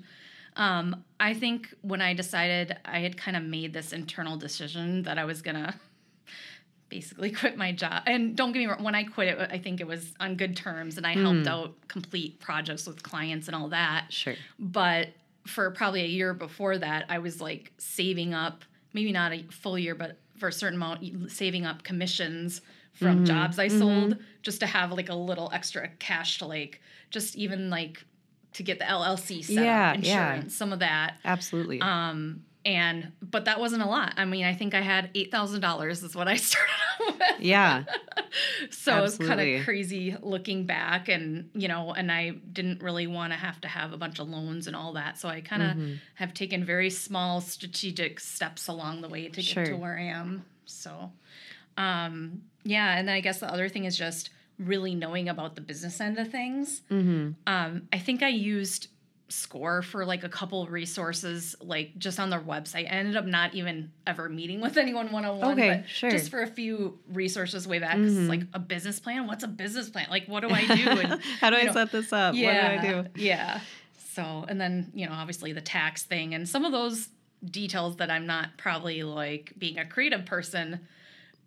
Um, 0.55 1.03
I 1.19 1.33
think 1.33 1.73
when 1.81 2.01
I 2.01 2.13
decided 2.13 2.77
I 2.85 2.99
had 2.99 3.17
kind 3.17 3.35
of 3.35 3.43
made 3.43 3.73
this 3.73 3.91
internal 3.91 4.37
decision 4.37 5.03
that 5.03 5.17
I 5.17 5.25
was 5.25 5.41
gonna 5.41 5.75
basically 6.89 7.31
quit 7.31 7.57
my 7.57 7.71
job. 7.71 8.03
And 8.05 8.37
don't 8.37 8.53
get 8.53 8.59
me 8.59 8.67
wrong, 8.67 8.83
when 8.83 8.95
I 8.95 9.03
quit 9.03 9.27
it, 9.27 9.49
I 9.51 9.57
think 9.57 9.81
it 9.81 9.87
was 9.87 10.13
on 10.19 10.35
good 10.35 10.55
terms 10.55 10.97
and 10.97 11.05
I 11.05 11.13
helped 11.13 11.39
mm. 11.39 11.47
out 11.47 11.87
complete 11.87 12.39
projects 12.39 12.87
with 12.87 13.03
clients 13.03 13.47
and 13.47 13.55
all 13.55 13.69
that 13.69 14.13
Sure. 14.13 14.35
but 14.59 15.09
for 15.45 15.69
probably 15.71 16.01
a 16.01 16.07
year 16.07 16.33
before 16.33 16.77
that 16.77 17.05
i 17.09 17.19
was 17.19 17.39
like 17.39 17.71
saving 17.77 18.33
up 18.33 18.63
maybe 18.93 19.11
not 19.11 19.31
a 19.31 19.43
full 19.51 19.77
year 19.77 19.95
but 19.95 20.17
for 20.37 20.49
a 20.49 20.51
certain 20.51 20.77
amount 20.77 21.31
saving 21.31 21.65
up 21.65 21.83
commissions 21.83 22.61
from 22.95 23.25
jobs 23.25 23.59
i 23.59 23.67
sold 23.67 24.17
just 24.41 24.59
to 24.61 24.65
have 24.65 24.91
like 24.91 25.09
a 25.09 25.15
little 25.15 25.49
extra 25.53 25.87
cash 25.99 26.39
to 26.39 26.45
like 26.45 26.81
just 27.11 27.35
even 27.35 27.69
like 27.69 28.03
to 28.53 28.63
get 28.63 28.79
the 28.79 28.85
LLC 28.85 29.43
set 29.43 29.63
Yeah, 29.65 29.91
up, 29.91 29.97
yeah. 30.03 30.31
insurance, 30.33 30.55
some 30.55 30.71
of 30.71 30.79
that. 30.79 31.17
Absolutely. 31.25 31.81
Um, 31.81 32.45
and 32.63 33.11
but 33.21 33.45
that 33.45 33.59
wasn't 33.59 33.83
a 33.83 33.85
lot. 33.85 34.13
I 34.15 34.23
mean, 34.23 34.45
I 34.45 34.53
think 34.53 34.73
I 34.73 34.79
had 34.81 35.09
eight 35.13 35.29
thousand 35.29 35.59
dollars 35.59 36.03
is 36.03 36.15
what 36.15 36.29
I 36.29 36.35
started 36.49 36.71
out 37.01 37.19
with. 37.19 37.41
yeah. 37.41 37.83
so 38.69 39.03
it's 39.03 39.17
kind 39.17 39.41
of 39.41 39.65
crazy 39.65 40.15
looking 40.21 40.65
back, 40.65 41.09
and 41.09 41.49
you 41.53 41.67
know, 41.67 41.91
and 41.93 42.09
I 42.11 42.29
didn't 42.29 42.81
really 42.81 43.07
want 43.07 43.33
to 43.33 43.37
have 43.39 43.59
to 43.61 43.67
have 43.67 43.91
a 43.91 43.97
bunch 43.97 44.19
of 44.19 44.29
loans 44.29 44.67
and 44.67 44.75
all 44.75 44.93
that. 44.93 45.17
So 45.17 45.27
I 45.27 45.41
kind 45.41 45.61
of 45.61 45.69
Mm-hmm. 45.75 45.93
have 46.15 46.33
taken 46.33 46.63
very 46.63 46.89
small 46.89 47.41
strategic 47.41 48.19
steps 48.21 48.67
along 48.69 49.01
the 49.01 49.09
way 49.09 49.27
to 49.27 49.41
get 49.41 49.65
to 49.65 49.73
where 49.75 49.97
I 49.97 50.03
am. 50.03 50.45
So, 50.65 51.11
um, 51.77 52.41
yeah, 52.63 52.97
and 52.97 53.07
then 53.07 53.15
I 53.15 53.21
guess 53.21 53.39
the 53.39 53.51
other 53.51 53.69
thing 53.69 53.85
is 53.85 53.97
just 53.97 54.29
really 54.57 54.95
knowing 54.95 55.29
about 55.29 55.55
the 55.55 55.61
business 55.61 55.99
end 55.99 56.17
of 56.17 56.29
things. 56.31 56.81
Mm-hmm. 56.89 57.31
Um, 57.45 57.87
I 57.91 57.99
think 57.99 58.23
I 58.23 58.29
used 58.29 58.87
Score 59.27 59.81
for 59.81 60.05
like 60.05 60.23
a 60.23 60.29
couple 60.29 60.65
resources, 60.67 61.55
like 61.59 61.97
just 61.97 62.19
on 62.19 62.29
their 62.29 62.39
website. 62.39 62.85
I 62.85 62.95
ended 62.95 63.17
up 63.17 63.25
not 63.25 63.55
even 63.55 63.91
ever 64.05 64.29
meeting 64.29 64.61
with 64.61 64.77
anyone 64.77 65.11
one 65.11 65.25
on 65.25 65.39
one, 65.39 65.57
but 65.57 65.89
sure. 65.89 66.11
just 66.11 66.29
for 66.29 66.43
a 66.43 66.47
few 66.47 66.99
resources 67.11 67.67
way 67.67 67.79
back. 67.79 67.97
it's 67.97 68.13
Mhm. 68.13 68.29
Like 68.29 68.41
a 68.53 68.59
business 68.59 68.99
plan. 68.99 69.25
What's 69.25 69.43
a 69.43 69.47
business 69.47 69.89
plan? 69.89 70.07
Like, 70.11 70.27
what 70.27 70.41
do 70.41 70.49
I 70.51 70.61
do? 70.67 70.89
And 70.99 71.21
How 71.41 71.49
do 71.49 71.57
I 71.57 71.63
know, 71.63 71.73
set 71.73 71.91
this 71.91 72.13
up? 72.13 72.35
yeah, 72.35 72.75
What 72.75 72.81
do 72.83 72.87
I 72.87 73.01
do? 73.01 73.09
Yeah. 73.15 73.59
So, 74.13 74.45
and 74.47 74.61
then 74.61 74.91
you 74.93 75.07
know, 75.07 75.13
obviously 75.13 75.51
the 75.53 75.61
tax 75.61 76.03
thing 76.03 76.33
and 76.35 76.47
some 76.47 76.63
of 76.63 76.71
those 76.71 77.09
details 77.43 77.97
that 77.97 78.11
I'm 78.11 78.27
not 78.27 78.57
probably 78.57 79.01
like 79.03 79.53
being 79.57 79.79
a 79.79 79.85
creative 79.85 80.25
person 80.25 80.87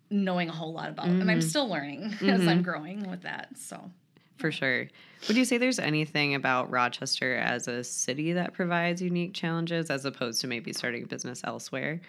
knowing 0.09 0.49
a 0.49 0.51
whole 0.51 0.73
lot 0.73 0.89
about, 0.89 1.07
and 1.07 1.29
I'm 1.29 1.39
Mhm. 1.39 1.43
still 1.43 1.67
learning 1.67 2.03
as 2.21 2.41
Mhm. 2.41 2.47
I'm 2.47 2.61
growing 2.61 3.09
with 3.09 3.21
that. 3.23 3.57
So. 3.57 3.91
For 4.37 4.51
sure. 4.51 4.87
Would 5.27 5.35
you 5.35 5.43
say 5.43 5.57
there's 5.57 5.79
anything 5.79 6.33
about 6.33 6.69
Rochester 6.71 7.35
as 7.35 7.67
a 7.67 7.83
city 7.83 8.31
that 8.33 8.53
provides 8.53 9.01
unique 9.01 9.33
challenges 9.33 9.89
as 9.89 10.05
opposed 10.05 10.39
to 10.41 10.47
maybe 10.47 10.71
starting 10.71 11.03
a 11.03 11.07
business 11.07 11.41
elsewhere? 11.43 11.99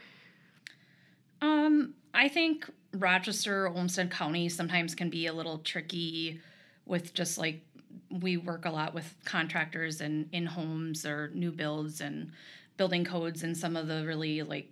Um, 1.43 1.95
I 2.15 2.29
think 2.29 2.71
Rochester, 2.93 3.69
Olmsted 3.69 4.11
County 4.11 4.49
sometimes 4.49 4.95
can 4.95 5.11
be 5.11 5.27
a 5.27 5.33
little 5.33 5.59
tricky 5.59 6.41
with 6.87 7.15
just 7.15 7.39
like 7.39 7.63
we 8.11 8.37
work 8.37 8.65
a 8.65 8.71
lot 8.71 8.95
with 8.95 9.15
contractors 9.25 10.01
and 10.01 10.29
in 10.33 10.47
homes 10.47 11.05
or 11.07 11.31
new 11.35 11.51
builds 11.51 12.01
and 12.01 12.31
building 12.77 13.05
codes 13.05 13.43
and 13.43 13.57
some 13.57 13.77
of 13.77 13.89
the 13.89 14.05
really 14.07 14.43
like 14.43 14.71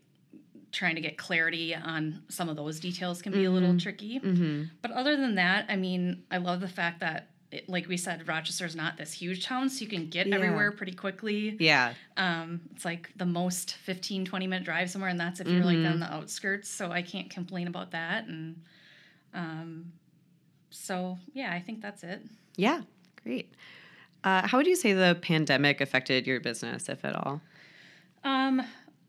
trying 0.73 0.95
to 0.97 1.01
get 1.01 1.17
clarity 1.17 1.75
on 1.75 2.23
some 2.29 2.49
of 2.49 2.57
those 2.57 2.79
details 2.81 3.23
can 3.23 3.33
be 3.33 3.45
a 3.45 3.51
little 3.51 3.73
Mhm. 3.73 3.83
tricky. 3.83 4.21
Mm-hmm. 4.21 4.65
But 4.83 4.91
other 4.91 5.17
than 5.17 5.37
that, 5.37 5.67
I 5.69 5.77
mean, 5.77 6.25
I 6.31 6.37
love 6.39 6.61
the 6.61 6.69
fact 6.69 7.01
that 7.01 7.31
it, 7.51 7.67
like 7.67 7.89
we 7.89 7.97
said, 7.97 8.29
Rochester's 8.29 8.77
not 8.77 8.99
this 8.99 9.11
huge 9.13 9.47
town, 9.47 9.71
so 9.71 9.83
you 9.83 9.89
can 9.89 10.11
get 10.11 10.27
Yeah. 10.27 10.35
everywhere 10.35 10.71
pretty 10.71 10.93
quickly. 10.93 11.57
Yeah. 11.59 11.95
Um, 12.19 12.61
it's 12.75 12.85
like 12.85 13.11
the 13.17 13.25
most 13.25 13.73
15, 13.77 14.27
20 14.27 14.47
minute 14.47 14.65
drive 14.67 14.91
somewhere, 14.91 15.09
and 15.09 15.19
that's 15.19 15.41
if 15.41 15.47
you're 15.49 15.65
like 15.65 15.79
Mhm. 15.79 15.93
on 15.93 16.01
the 16.01 16.13
outskirts. 16.13 16.69
So 16.69 16.93
I 16.93 17.01
can't 17.01 17.31
complain 17.31 17.67
about 17.67 17.93
that. 17.93 18.27
And 18.27 18.63
um, 19.33 19.93
so, 20.71 21.19
yeah, 21.33 21.53
I 21.53 21.61
think 21.61 21.81
that's 21.81 22.03
it. 22.05 22.21
Yeah. 22.57 22.83
Great. 23.23 23.53
Uh, 24.25 24.47
how 24.47 24.59
would 24.59 24.67
you 24.67 24.77
say 24.77 24.93
the 24.93 25.17
pandemic 25.23 25.81
affected 25.81 26.27
your 26.27 26.41
business, 26.41 26.89
if 26.89 27.03
at 27.05 27.15
all? 27.15 27.41
Um, 28.25 28.63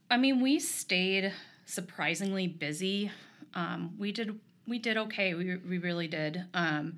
I 0.09 0.17
mean, 0.17 0.39
we 0.39 0.59
stayed 0.59 1.33
surprisingly 1.73 2.47
busy. 2.47 3.11
Um, 3.53 3.95
we 3.97 4.11
did 4.11 4.39
we 4.67 4.79
did 4.79 4.97
okay. 4.97 5.33
We 5.33 5.57
we 5.57 5.77
really 5.77 6.07
did. 6.07 6.43
Um, 6.53 6.97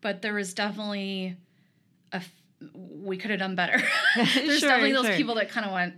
but 0.00 0.22
there 0.22 0.34
was 0.34 0.54
definitely 0.54 1.36
a 2.12 2.16
f- 2.16 2.30
we 2.74 3.16
could 3.16 3.30
have 3.30 3.40
done 3.40 3.54
better. 3.54 3.82
There's 4.16 4.58
Sure, 4.60 4.68
definitely 4.70 4.92
those 4.92 5.06
sure. 5.06 5.16
people 5.16 5.34
that 5.36 5.48
kind 5.50 5.66
of 5.66 5.72
went 5.72 5.94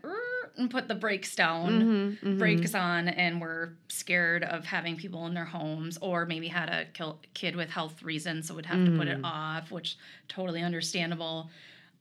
and 0.56 0.70
put 0.70 0.86
the 0.88 0.94
brakes 0.94 1.34
down. 1.34 1.82
Mhm, 1.82 2.20
mhm. 2.20 2.38
brakes 2.38 2.74
on 2.74 3.08
and 3.08 3.40
were 3.40 3.74
scared 3.88 4.44
of 4.44 4.64
having 4.66 4.96
people 4.96 5.26
in 5.26 5.34
their 5.34 5.44
homes 5.46 5.98
or 6.02 6.26
maybe 6.26 6.48
had 6.48 6.68
a 6.68 6.86
kid 7.34 7.56
with 7.56 7.70
health 7.70 8.02
reasons 8.02 8.48
so 8.48 8.54
would 8.54 8.66
have 8.66 8.84
to 8.84 8.96
put 8.96 9.08
it 9.08 9.18
Mm. 9.18 9.24
off 9.24 9.70
which 9.70 9.96
totally 10.28 10.62
understandable 10.62 11.50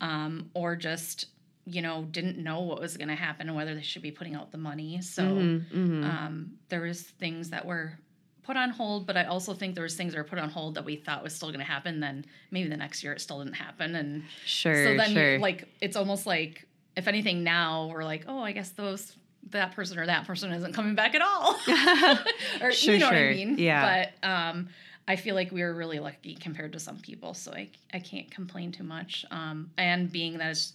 um, 0.02 0.50
or 0.54 0.76
just 0.76 1.28
you 1.66 1.82
know 1.82 2.04
didn't 2.12 2.38
know 2.38 2.62
what 2.62 2.80
was 2.80 2.98
going 2.98 3.08
to 3.10 3.16
happen 3.16 3.48
and 3.48 3.56
whether 3.56 3.76
they 3.76 3.82
should 3.82 4.02
be 4.02 4.12
putting 4.12 4.36
out 4.36 4.52
the 4.52 4.58
money 4.58 5.00
so 5.02 5.24
Mhm, 5.24 5.66
mhm. 5.72 6.04
um, 6.04 6.52
there 6.70 6.82
was 6.82 7.02
things 7.04 7.50
that 7.52 7.66
were 7.66 8.00
put 8.44 8.58
on 8.58 8.72
hold 8.72 9.06
but 9.06 9.16
i 9.16 9.26
also 9.26 9.54
think 9.54 9.76
there 9.76 9.84
was 9.84 9.96
things 9.96 10.14
that 10.14 10.18
were 10.18 10.24
put 10.24 10.40
on 10.40 10.50
hold 10.50 10.74
that 10.76 10.84
we 10.84 10.96
thought 10.96 11.22
was 11.24 11.36
still 11.36 11.50
going 11.50 11.60
to 11.60 11.66
happen 11.66 12.00
then 12.00 12.26
maybe 12.50 12.68
the 12.68 12.76
next 12.78 13.04
year 13.04 13.14
it 13.14 13.22
still 13.22 13.38
didn't 13.44 13.54
happen 13.56 13.94
and 13.96 14.24
sure. 14.46 14.84
so 14.86 14.98
then 14.98 15.12
sure. 15.12 15.38
like 15.40 15.68
it's 15.82 15.96
almost 15.96 16.26
like 16.26 16.66
if 16.98 17.08
anything 17.08 17.44
now 17.44 17.88
we're 17.94 18.04
like 18.04 18.26
oh 18.28 18.42
i 18.42 18.52
guess 18.52 18.70
those 18.70 19.16
that 19.52 19.74
person 19.76 20.00
or 20.00 20.06
that 20.08 20.26
person 20.26 20.52
isn't 20.52 20.74
coming 20.74 20.96
back 20.96 21.14
at 21.14 21.22
all 21.22 21.56
or 22.62 22.72
Sure, 22.72 22.94
you 22.96 23.00
know 23.00 23.06
what 23.08 23.16
sure. 23.16 23.30
i 23.30 23.34
mean 23.34 23.58
Yeah. 23.60 24.10
but 24.22 24.28
um 24.28 24.70
i 25.08 25.16
feel 25.16 25.36
like 25.36 25.52
we 25.52 25.62
were 25.62 25.74
really 25.74 26.00
lucky 26.00 26.34
compared 26.36 26.74
to 26.74 26.80
some 26.80 26.98
people 26.98 27.34
so 27.36 27.52
i, 27.54 27.70
I 27.94 28.00
can't 28.00 28.30
complain 28.32 28.72
too 28.72 28.84
much 28.84 29.26
um 29.32 29.70
and 29.78 30.12
being 30.12 30.38
that 30.40 30.52
it's 30.52 30.74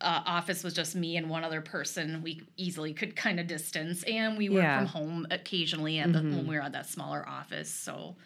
uh, 0.00 0.22
office 0.26 0.62
was 0.62 0.74
just 0.74 0.94
me 0.94 1.16
and 1.16 1.30
one 1.30 1.42
other 1.44 1.60
person 1.62 2.22
we 2.22 2.42
easily 2.56 2.92
could 2.92 3.16
kind 3.16 3.40
of 3.40 3.46
distance 3.46 4.02
and 4.04 4.36
we 4.36 4.48
work 4.48 4.62
Yeah. 4.62 4.78
from 4.78 4.86
home 4.86 5.26
occasionally 5.30 5.98
And 5.98 6.14
the, 6.14 6.18
Mhm. 6.20 6.36
when 6.36 6.46
we 6.46 6.56
were 6.56 6.62
at 6.62 6.72
that 6.72 6.86
smaller 6.86 7.26
office 7.26 7.70
so 7.72 8.16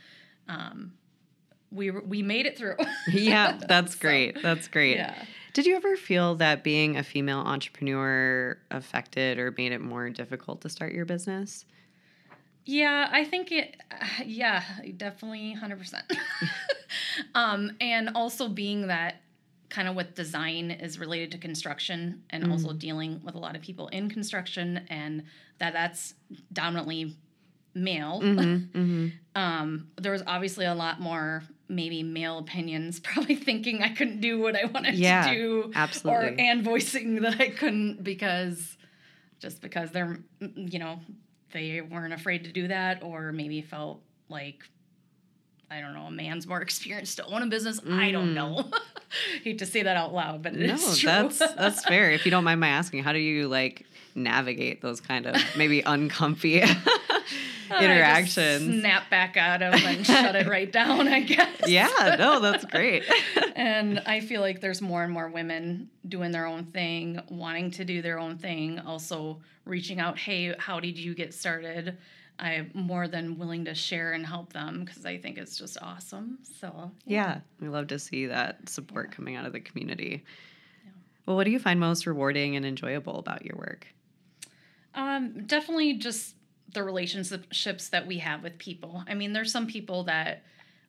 um 0.48 0.92
we 1.70 1.90
were- 1.92 2.02
we 2.02 2.22
made 2.22 2.46
it 2.46 2.58
through 2.58 2.76
yeah, 3.08 3.56
that's 3.68 3.94
So, 3.96 4.00
great. 4.00 4.42
That's 4.42 4.66
great. 4.66 4.96
yeah 4.96 5.24
Did 5.52 5.66
you 5.66 5.76
ever 5.76 5.96
feel 5.96 6.34
that 6.36 6.64
being 6.64 6.96
a 6.96 7.02
female 7.04 7.38
entrepreneur 7.40 8.58
affected 8.72 9.38
or 9.38 9.52
made 9.56 9.70
it 9.72 9.80
more 9.80 10.10
difficult 10.10 10.60
to 10.62 10.68
start 10.68 10.92
your 10.92 11.04
business? 11.04 11.64
Yeah, 12.66 13.08
I 13.10 13.24
think 13.24 13.52
it. 13.52 13.76
Yeah, 14.24 14.62
definitely, 14.96 15.52
hundred 15.52 15.78
percent. 15.78 16.04
Um, 17.34 17.72
and 17.80 18.10
also 18.14 18.48
being 18.48 18.88
that 18.88 19.20
kind 19.70 19.88
of 19.88 19.94
with 19.94 20.14
design 20.14 20.70
is 20.70 20.98
related 20.98 21.30
to 21.32 21.38
construction, 21.38 22.22
and 22.30 22.50
also 22.50 22.72
dealing 22.72 23.20
with 23.24 23.34
a 23.34 23.38
lot 23.38 23.56
of 23.56 23.62
people 23.62 23.88
in 23.88 24.10
construction, 24.10 24.84
and 24.90 25.22
that 25.58 25.72
that's 25.72 26.14
dominantly 26.52 27.16
male. 27.74 28.20
Mm-hmm, 28.20 28.40
mm-hmm. 28.78 29.08
Um, 29.40 29.88
there 29.96 30.12
was 30.12 30.22
obviously 30.26 30.66
a 30.66 30.74
lot 30.74 31.00
more 31.00 31.42
maybe 31.68 32.02
male 32.02 32.38
opinions, 32.38 32.98
probably 33.08 33.36
thinking 33.36 33.82
I 33.82 33.90
couldn't 33.94 34.20
do 34.20 34.40
what 34.40 34.56
I 34.56 34.64
wanted 34.66 34.94
Yeah, 34.96 35.28
to 35.28 35.34
do, 35.34 35.72
absolutely. 35.74 36.28
or 36.28 36.34
and 36.40 36.62
voicing 36.64 37.22
that 37.22 37.40
I 37.40 37.48
couldn't 37.50 38.02
because 38.02 38.76
just 39.38 39.62
because 39.62 39.90
they're 39.92 40.18
you 40.40 40.78
know 40.78 41.00
they 41.52 41.80
weren't 41.80 42.12
afraid 42.12 42.44
to 42.44 42.52
do 42.52 42.68
that, 42.68 43.02
or 43.02 43.32
maybe 43.32 43.62
felt 43.62 44.02
like 44.28 44.68
I 45.70 45.80
don't 45.80 45.94
know 45.94 46.02
a 46.06 46.10
man's 46.10 46.46
more 46.46 46.60
experienced 46.68 47.16
to 47.18 47.24
own 47.26 47.42
a 47.42 47.46
business. 47.46 47.80
I 47.88 48.10
don't 48.10 48.30
Mm. 48.30 48.34
know. 48.34 48.70
Hate 49.44 49.58
to 49.58 49.66
say 49.66 49.82
that 49.82 49.96
out 49.96 50.12
loud, 50.12 50.42
but 50.42 50.54
No, 50.54 50.74
it's 50.74 50.98
true. 50.98 51.08
that's 51.08 51.38
that's 51.38 51.84
fair. 51.84 52.10
If 52.10 52.24
you 52.24 52.30
don't 52.30 52.44
mind 52.44 52.60
my 52.60 52.68
asking, 52.68 53.02
how 53.02 53.12
do 53.12 53.18
you 53.18 53.48
like 53.48 53.86
navigate 54.14 54.82
those 54.82 55.00
kind 55.00 55.26
of 55.26 55.36
maybe 55.56 55.80
uncomfy 55.86 56.62
interactions? 57.80 58.80
snap 58.80 59.10
back 59.10 59.36
at 59.36 59.60
him 59.62 59.74
and 59.74 60.06
shut 60.06 60.34
it 60.36 60.46
right 60.48 60.70
down. 60.70 61.08
I 61.08 61.20
guess. 61.20 61.66
Yeah, 61.68 62.16
no, 62.18 62.40
that's 62.40 62.64
great. 62.64 63.04
and 63.56 64.00
I 64.06 64.20
feel 64.20 64.40
like 64.40 64.60
there's 64.60 64.80
more 64.82 65.02
and 65.04 65.12
more 65.12 65.28
women 65.28 65.88
doing 66.08 66.30
their 66.32 66.46
own 66.46 66.66
thing, 66.66 67.20
wanting 67.28 67.70
to 67.72 67.84
do 67.84 68.02
their 68.02 68.18
own 68.18 68.38
thing, 68.38 68.78
also 68.80 69.40
reaching 69.64 70.00
out, 70.00 70.18
hey, 70.18 70.54
how 70.58 70.80
did 70.80 70.98
you 70.98 71.14
get 71.14 71.34
started? 71.34 71.96
I'm 72.40 72.70
more 72.72 73.06
than 73.06 73.38
willing 73.38 73.66
to 73.66 73.74
share 73.74 74.12
and 74.12 74.24
help 74.24 74.52
them 74.52 74.84
because 74.84 75.04
I 75.04 75.18
think 75.18 75.36
it's 75.36 75.58
just 75.58 75.76
awesome. 75.82 76.38
So, 76.60 76.90
yeah, 77.04 77.40
we 77.60 77.68
love 77.68 77.88
to 77.88 77.98
see 77.98 78.26
that 78.26 78.68
support 78.68 79.12
coming 79.12 79.36
out 79.36 79.44
of 79.44 79.52
the 79.52 79.60
community. 79.60 80.24
Well, 81.26 81.36
what 81.36 81.44
do 81.44 81.50
you 81.50 81.58
find 81.58 81.78
most 81.78 82.06
rewarding 82.06 82.56
and 82.56 82.64
enjoyable 82.64 83.18
about 83.18 83.44
your 83.44 83.56
work? 83.56 83.86
Um, 84.94 85.44
definitely 85.46 85.94
just 85.94 86.34
the 86.72 86.82
relationships 86.82 87.88
that 87.90 88.06
we 88.06 88.18
have 88.18 88.42
with 88.42 88.58
people. 88.58 89.04
I 89.06 89.14
mean, 89.14 89.32
there's 89.32 89.52
some 89.52 89.66
people 89.66 90.04
that 90.04 90.42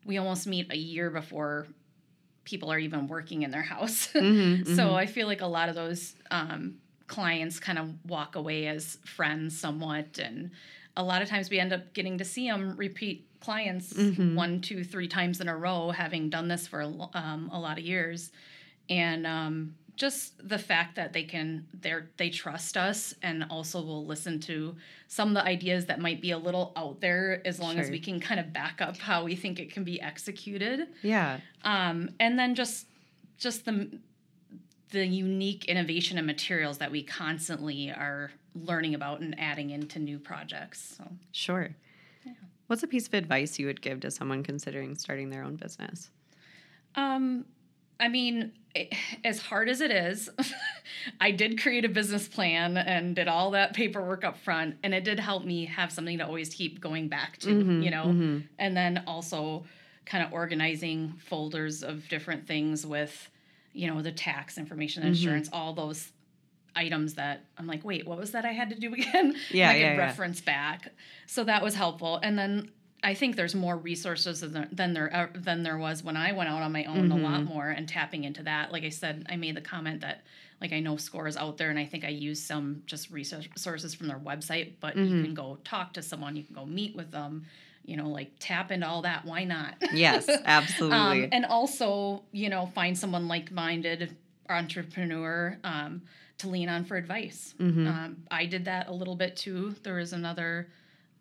we 0.06 0.18
almost 0.18 0.48
meet 0.48 0.72
a 0.72 0.78
year 0.78 1.10
before 1.10 1.68
people 2.44 2.72
are 2.72 2.80
even 2.80 3.08
working 3.08 3.44
in 3.44 3.52
their 3.52 3.62
house. 3.62 4.08
Mhm, 4.16 4.66
so 4.66 4.88
mhm. 4.88 4.94
I 4.94 5.06
feel 5.06 5.28
like 5.28 5.42
a 5.42 5.48
lot 5.48 5.70
of 5.70 5.76
those 5.76 6.16
um, 6.32 6.76
clients 7.08 7.60
kind 7.60 7.78
of 7.78 7.94
walk 8.06 8.36
away 8.36 8.68
as 8.68 8.98
friends 9.06 9.60
somewhat. 9.60 10.18
And 10.18 10.52
a 10.98 11.04
lot 11.04 11.22
of 11.22 11.30
times 11.30 11.50
we 11.50 11.60
end 11.60 11.74
up 11.74 11.94
getting 11.94 12.18
to 12.18 12.26
see 12.26 12.48
them 12.50 12.76
repeat 12.78 13.28
clients 13.40 13.94
Mhm. 13.94 14.36
one, 14.36 14.62
two, 14.62 14.84
three 14.84 15.08
times 15.08 15.42
in 15.42 15.48
a 15.48 15.56
row, 15.58 15.92
having 15.92 16.30
done 16.30 16.48
this 16.48 16.68
for 16.68 16.82
a 16.82 16.88
um, 17.14 17.50
a 17.52 17.60
lot 17.60 17.78
of 17.80 17.84
years. 17.86 18.32
And 18.90 19.26
um, 19.26 19.76
just 19.96 20.48
the 20.48 20.58
fact 20.58 20.96
that 20.96 21.14
they 21.14 21.24
can 21.24 21.66
they're 21.82 22.10
they 22.18 22.30
trust 22.30 22.76
us 22.78 23.14
and 23.22 23.46
also 23.50 23.82
will 23.82 24.06
listen 24.06 24.40
to 24.42 24.76
some 25.08 25.30
of 25.30 25.34
the 25.36 25.44
ideas 25.46 25.86
that 25.86 26.00
might 26.00 26.22
be 26.22 26.32
a 26.32 26.38
little 26.38 26.72
out 26.76 27.00
there 27.02 27.42
as 27.46 27.60
long 27.60 27.78
as 27.78 27.90
we 27.90 28.00
can 28.00 28.20
kind 28.20 28.40
of 28.40 28.52
back 28.54 28.82
up 28.82 28.98
how 28.98 29.24
we 29.24 29.36
think 29.36 29.60
it 29.60 29.72
can 29.72 29.84
be 29.84 30.02
executed 30.02 30.88
Yeah. 31.04 31.40
um, 31.64 32.10
and 32.20 32.38
then 32.40 32.56
just 32.56 32.88
just 33.38 33.66
the 33.66 34.00
the 34.92 35.06
unique 35.06 35.66
innovation 35.66 36.18
and 36.18 36.28
materials 36.28 36.78
that 36.80 36.92
we 36.92 37.04
constantly 37.04 37.90
are 37.90 38.32
learning 38.54 38.94
about 38.94 39.22
and 39.22 39.40
adding 39.40 39.70
into 39.70 40.00
new 40.00 40.20
projects. 40.20 40.96
So. 40.98 41.08
Sure. 41.32 41.70
Yeah. 42.26 42.34
What's 42.68 42.84
a 42.84 42.88
piece 42.88 43.08
of 43.08 43.14
advice 43.14 43.58
you 43.58 43.68
would 43.68 43.82
give 43.82 44.02
to 44.02 44.12
someone 44.12 44.44
considering 44.44 44.96
starting 44.96 45.30
their 45.30 45.44
own 45.44 45.56
business? 45.56 46.10
Um, 46.96 47.46
I 48.00 48.08
mean, 48.08 48.52
as 49.24 49.40
hard 49.40 49.70
as 49.70 49.82
it 49.82 49.92
is, 49.92 50.30
I 51.22 51.32
did 51.32 51.62
create 51.62 51.86
a 51.86 51.90
business 51.90 52.28
plan 52.28 52.78
and 52.78 53.16
did 53.16 53.28
all 53.28 53.52
that 53.52 53.74
paperwork 53.74 54.24
up 54.24 54.38
front, 54.38 54.78
and 54.84 54.94
it 54.94 55.04
did 55.04 55.20
help 55.20 55.46
me 55.46 55.66
have 55.66 55.92
something 55.92 56.18
to 56.18 56.26
always 56.26 56.54
keep 56.54 56.82
going 56.82 57.08
back 57.08 57.38
to, 57.40 57.50
mm-hmm, 57.50 57.82
you 57.82 57.92
know, 57.92 58.06
mm-hmm. 58.06 58.40
and 58.60 58.76
then 58.76 59.04
also 59.08 59.66
kind 60.06 60.24
of 60.24 60.34
organizing 60.34 61.14
folders 61.26 61.84
of 61.84 62.08
different 62.10 62.48
things 62.48 62.86
with, 62.86 63.30
you 63.74 63.88
know, 63.88 64.02
the 64.02 64.12
tax 64.12 64.58
information, 64.58 65.04
mm-hmm. 65.04 65.14
insurance, 65.14 65.50
all 65.52 65.74
those 65.74 66.12
items 66.76 67.16
that 67.16 67.46
I'm 67.58 67.68
like, 67.68 67.84
wait, 67.84 68.08
what 68.08 68.18
was 68.18 68.32
that 68.32 68.46
I 68.46 68.52
had 68.52 68.70
to 68.70 68.76
do 68.76 68.94
again? 68.94 69.36
Yeah, 69.50 69.70
I 69.70 69.74
could 69.74 69.82
yeah, 69.82 69.98
reference 69.98 70.42
yeah. 70.42 70.54
back. 70.54 70.92
So 71.28 71.44
that 71.44 71.64
was 71.64 71.76
helpful. 71.76 72.20
And 72.22 72.38
then 72.38 72.72
I 73.04 73.14
think 73.14 73.36
there's 73.36 73.56
more 73.56 73.78
resources 73.78 74.42
than 74.42 74.54
there, 74.54 74.68
than 74.72 74.94
there 74.94 75.32
than 75.34 75.64
there 75.64 75.78
was 75.78 76.04
when 76.04 76.16
I 76.16 76.34
went 76.34 76.50
out 76.50 76.62
on 76.62 76.72
my 76.72 76.84
own 76.86 77.10
mm-hmm. 77.10 77.26
a 77.26 77.30
lot 77.30 77.44
more 77.44 77.70
and 77.70 77.88
tapping 77.88 78.24
into 78.24 78.44
that. 78.44 78.72
Like 78.72 78.84
I 78.84 78.90
said, 78.90 79.26
I 79.30 79.38
made 79.38 79.56
the 79.56 79.62
comment 79.62 80.02
that 80.02 80.24
like 80.62 80.72
I 80.72 80.80
know 80.80 80.96
score 80.98 81.28
is 81.28 81.36
out 81.36 81.58
there 81.58 81.72
and 81.72 81.80
I 81.80 81.86
think 81.86 82.06
I 82.06 82.10
use 82.10 82.42
some 82.42 82.84
just 82.86 83.10
resources 83.10 83.96
from 83.96 84.08
their 84.08 84.20
website, 84.20 84.74
but 84.80 84.96
mm-hmm. 84.96 85.16
you 85.16 85.24
can 85.24 85.34
go 85.34 85.58
talk 85.64 85.94
to 85.94 86.04
someone, 86.04 86.36
you 86.36 86.44
can 86.44 86.54
go 86.54 86.66
meet 86.66 86.96
with 86.96 87.10
them, 87.10 87.48
you 87.86 87.98
know, 87.98 88.10
like 88.10 88.32
tap 88.40 88.72
into 88.72 88.88
all 88.88 89.02
that. 89.04 89.26
Why 89.26 89.44
not? 89.44 89.76
Yes, 89.94 90.30
absolutely. 90.46 90.98
um, 90.98 91.30
and 91.32 91.46
also, 91.46 92.24
you 92.32 92.50
know, 92.50 92.68
find 92.68 92.98
someone 92.98 93.28
like-minded 93.28 94.16
entrepreneur 94.50 95.58
um, 95.64 96.02
to 96.38 96.50
lean 96.50 96.70
on 96.70 96.86
for 96.86 96.96
advice. 96.98 97.54
Mm-hmm. 97.60 97.88
Um, 97.88 98.18
I 98.32 98.46
did 98.46 98.66
that 98.66 98.88
a 98.88 98.94
little 98.94 99.16
bit 99.16 99.36
too. 99.36 99.76
There 99.84 99.96
was 99.96 100.14
another 100.14 100.70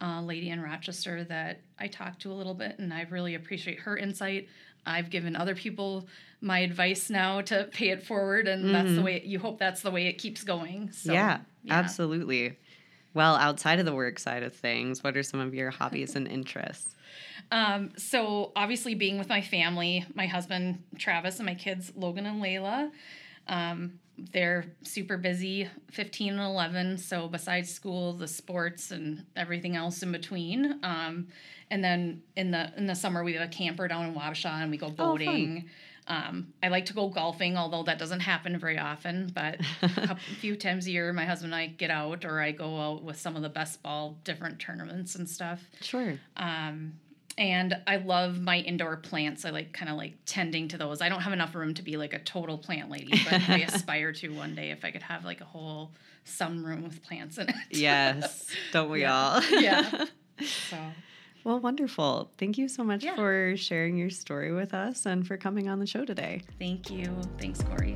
uh, 0.00 0.22
lady 0.22 0.50
in 0.50 0.60
Rochester 0.60 1.24
that 1.24 1.60
I 1.78 1.88
talked 1.88 2.22
to 2.22 2.32
a 2.32 2.34
little 2.34 2.54
bit, 2.54 2.78
and 2.78 2.92
I 2.92 3.06
really 3.10 3.34
appreciate 3.34 3.80
her 3.80 3.96
insight. 3.96 4.48
I've 4.86 5.10
given 5.10 5.36
other 5.36 5.54
people 5.54 6.08
my 6.40 6.60
advice 6.60 7.10
now 7.10 7.42
to 7.42 7.68
pay 7.72 7.90
it 7.90 8.02
forward, 8.02 8.48
and 8.48 8.64
mm-hmm. 8.64 8.72
that's 8.72 8.88
the 8.88 8.94
mm-hmm. 8.94 9.04
way 9.04 9.22
you 9.24 9.38
hope 9.38 9.58
that's 9.58 9.82
the 9.82 9.90
way 9.90 10.06
it 10.06 10.14
keeps 10.14 10.42
going. 10.42 10.90
So, 10.92 11.12
yeah, 11.12 11.40
yeah, 11.62 11.74
absolutely. 11.74 12.56
Well, 13.12 13.34
outside 13.34 13.80
of 13.80 13.86
the 13.86 13.94
work 13.94 14.18
side 14.18 14.42
of 14.42 14.54
things, 14.54 15.02
what 15.02 15.16
are 15.16 15.22
some 15.22 15.40
of 15.40 15.54
your 15.54 15.70
hobbies 15.70 16.16
and 16.16 16.26
interests? 16.28 16.94
Um, 17.52 17.90
so 17.96 18.52
obviously, 18.54 18.94
being 18.94 19.18
with 19.18 19.28
my 19.28 19.40
family, 19.40 20.04
my 20.14 20.26
husband 20.26 20.84
Travis, 20.98 21.40
and 21.40 21.46
my 21.46 21.56
kids 21.56 21.90
Logan 21.96 22.24
and 22.24 22.40
Layla. 22.40 22.92
Um, 23.48 23.98
they're 24.32 24.66
super 24.82 25.16
busy 25.16 25.68
15 25.92 26.34
and 26.34 26.42
11 26.42 26.98
so 26.98 27.28
besides 27.28 27.72
school 27.72 28.12
the 28.12 28.28
sports 28.28 28.90
and 28.90 29.24
everything 29.36 29.76
else 29.76 30.02
in 30.02 30.12
between 30.12 30.78
um, 30.82 31.28
and 31.70 31.82
then 31.82 32.22
in 32.36 32.50
the 32.50 32.72
in 32.76 32.86
the 32.86 32.94
summer 32.94 33.24
we 33.24 33.32
have 33.34 33.42
a 33.42 33.50
camper 33.50 33.88
down 33.88 34.06
in 34.06 34.14
wabasha 34.14 34.50
and 34.62 34.70
we 34.70 34.76
go 34.76 34.86
oh, 34.86 34.90
boating 34.90 35.64
oh, 35.66 35.70
um, 36.10 36.52
i 36.62 36.68
like 36.68 36.84
to 36.84 36.92
go 36.92 37.08
golfing 37.08 37.56
although 37.56 37.82
that 37.82 37.98
doesn't 37.98 38.20
happen 38.20 38.58
very 38.58 38.78
often 38.78 39.30
but 39.34 39.58
a, 39.82 39.88
couple, 39.88 40.16
few 40.40 40.56
times 40.56 40.86
a 40.86 40.90
year 40.90 41.12
my 41.12 41.24
husband 41.24 41.54
and 41.54 41.62
i 41.62 41.66
get 41.66 41.90
out 41.90 42.24
or 42.24 42.40
i 42.40 42.50
go 42.52 42.78
out 42.78 43.02
with 43.02 43.18
some 43.18 43.36
of 43.36 43.42
the 43.42 43.48
best 43.48 43.82
ball 43.82 44.18
different 44.24 44.58
tournaments 44.58 45.14
and 45.14 45.28
stuff 45.28 45.62
sure 45.80 46.18
um, 46.36 46.92
and 47.38 47.74
I 47.86 47.96
love 47.96 48.38
my 48.38 48.58
indoor 48.58 48.96
plants. 48.98 49.46
I 49.46 49.50
like 49.50 49.72
kind 49.72 49.90
of 49.90 49.96
like 49.96 50.12
tending 50.26 50.68
to 50.68 50.78
those. 50.78 51.00
I 51.00 51.08
don't 51.08 51.22
have 51.22 51.32
enough 51.32 51.54
room 51.54 51.72
to 51.74 51.82
be 51.82 51.96
like 51.96 52.12
a 52.12 52.18
total 52.18 52.58
plant 52.58 52.90
lady, 52.90 53.18
but 53.24 53.48
I 53.48 53.60
aspire 53.72 54.12
to 54.12 54.28
one 54.28 54.54
day 54.54 54.72
if 54.72 54.84
I 54.84 54.90
could 54.90 55.02
have 55.02 55.24
like 55.24 55.40
a 55.40 55.46
whole 55.46 55.92
sunroom 56.26 56.82
with 56.82 57.02
plants 57.02 57.38
in 57.38 57.48
it. 57.48 57.54
yes, 57.70 58.46
don't 58.72 58.90
we 58.90 59.02
yeah. 59.02 59.14
all? 59.14 59.42
yeah. 59.58 60.04
So. 60.68 60.76
Well, 61.44 61.58
wonderful. 61.58 62.30
Thank 62.38 62.58
you 62.58 62.68
so 62.68 62.84
much 62.84 63.04
yeah. 63.04 63.14
for 63.14 63.56
sharing 63.56 63.96
your 63.96 64.10
story 64.10 64.52
with 64.52 64.74
us 64.74 65.06
and 65.06 65.26
for 65.26 65.36
coming 65.36 65.68
on 65.68 65.78
the 65.78 65.86
show 65.86 66.04
today. 66.04 66.42
Thank 66.58 66.90
you. 66.90 67.06
Thanks, 67.38 67.62
Corey. 67.62 67.94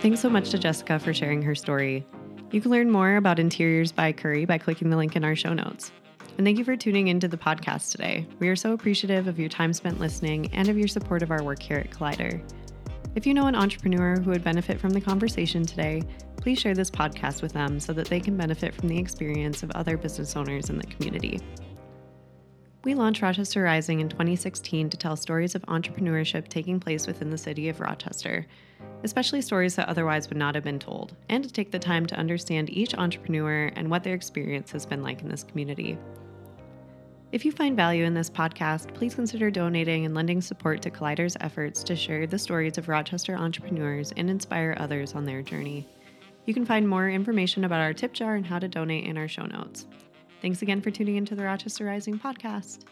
Thanks 0.00 0.20
so 0.20 0.30
much 0.30 0.50
to 0.50 0.58
Jessica 0.58 0.98
for 0.98 1.12
sharing 1.12 1.42
her 1.42 1.54
story. 1.54 2.06
You 2.52 2.60
can 2.60 2.70
learn 2.70 2.90
more 2.90 3.16
about 3.16 3.38
Interiors 3.38 3.90
by 3.90 4.12
Curry 4.12 4.44
by 4.44 4.56
clicking 4.56 4.88
the 4.88 4.96
link 4.96 5.16
in 5.16 5.24
our 5.24 5.34
show 5.34 5.52
notes. 5.52 5.90
And 6.38 6.46
thank 6.46 6.58
you 6.58 6.64
for 6.64 6.76
tuning 6.76 7.08
into 7.08 7.28
the 7.28 7.36
podcast 7.36 7.90
today. 7.90 8.26
We 8.38 8.48
are 8.48 8.56
so 8.56 8.72
appreciative 8.72 9.26
of 9.26 9.38
your 9.38 9.48
time 9.48 9.72
spent 9.72 9.98
listening 9.98 10.52
and 10.54 10.68
of 10.68 10.78
your 10.78 10.86
support 10.86 11.22
of 11.22 11.30
our 11.30 11.42
work 11.42 11.60
here 11.60 11.78
at 11.78 11.90
Collider. 11.90 12.40
If 13.16 13.26
you 13.26 13.34
know 13.34 13.46
an 13.46 13.56
entrepreneur 13.56 14.20
who 14.20 14.30
would 14.30 14.44
benefit 14.44 14.78
from 14.78 14.90
the 14.90 15.00
conversation 15.00 15.66
today, 15.66 16.02
please 16.36 16.60
share 16.60 16.74
this 16.74 16.90
podcast 16.90 17.42
with 17.42 17.52
them 17.52 17.80
so 17.80 17.92
that 17.94 18.06
they 18.06 18.20
can 18.20 18.36
benefit 18.36 18.72
from 18.74 18.86
the 18.88 18.98
experience 18.98 19.64
of 19.64 19.72
other 19.72 19.96
business 19.96 20.36
owners 20.36 20.70
in 20.70 20.78
the 20.78 20.86
community. 20.86 21.40
We 22.84 22.94
launched 22.94 23.22
Rochester 23.22 23.62
Rising 23.62 23.98
in 23.98 24.08
2016 24.08 24.90
to 24.90 24.96
tell 24.96 25.16
stories 25.16 25.56
of 25.56 25.62
entrepreneurship 25.62 26.46
taking 26.46 26.78
place 26.78 27.08
within 27.08 27.30
the 27.30 27.38
city 27.38 27.68
of 27.68 27.80
Rochester 27.80 28.46
especially 29.04 29.40
stories 29.40 29.76
that 29.76 29.88
otherwise 29.88 30.28
would 30.28 30.38
not 30.38 30.54
have 30.54 30.64
been 30.64 30.78
told, 30.78 31.14
and 31.28 31.44
to 31.44 31.52
take 31.52 31.70
the 31.70 31.78
time 31.78 32.06
to 32.06 32.16
understand 32.16 32.70
each 32.70 32.94
entrepreneur 32.94 33.70
and 33.76 33.90
what 33.90 34.02
their 34.02 34.14
experience 34.14 34.72
has 34.72 34.86
been 34.86 35.02
like 35.02 35.22
in 35.22 35.28
this 35.28 35.44
community. 35.44 35.98
If 37.32 37.44
you 37.44 37.50
find 37.50 37.76
value 37.76 38.04
in 38.04 38.14
this 38.14 38.30
podcast, 38.30 38.94
please 38.94 39.16
consider 39.16 39.50
donating 39.50 40.06
and 40.06 40.14
lending 40.14 40.40
support 40.40 40.80
to 40.82 40.92
Collider's 40.92 41.36
efforts 41.40 41.82
to 41.82 41.96
share 41.96 42.24
the 42.24 42.38
stories 42.38 42.78
of 42.78 42.88
Rochester 42.88 43.34
entrepreneurs 43.34 44.12
and 44.16 44.30
inspire 44.30 44.76
others 44.78 45.12
on 45.14 45.24
their 45.24 45.42
journey. 45.42 45.88
You 46.44 46.54
can 46.54 46.64
find 46.64 46.88
more 46.88 47.10
information 47.10 47.64
about 47.64 47.80
our 47.80 47.92
tip 47.92 48.12
jar 48.12 48.36
and 48.36 48.46
how 48.46 48.60
to 48.60 48.68
donate 48.68 49.06
in 49.06 49.18
our 49.18 49.26
show 49.26 49.44
notes. 49.44 49.86
Thanks 50.40 50.62
again 50.62 50.80
for 50.80 50.92
tuning 50.92 51.16
into 51.16 51.34
the 51.34 51.42
Rochester 51.42 51.84
Rising 51.84 52.16
podcast. 52.16 52.84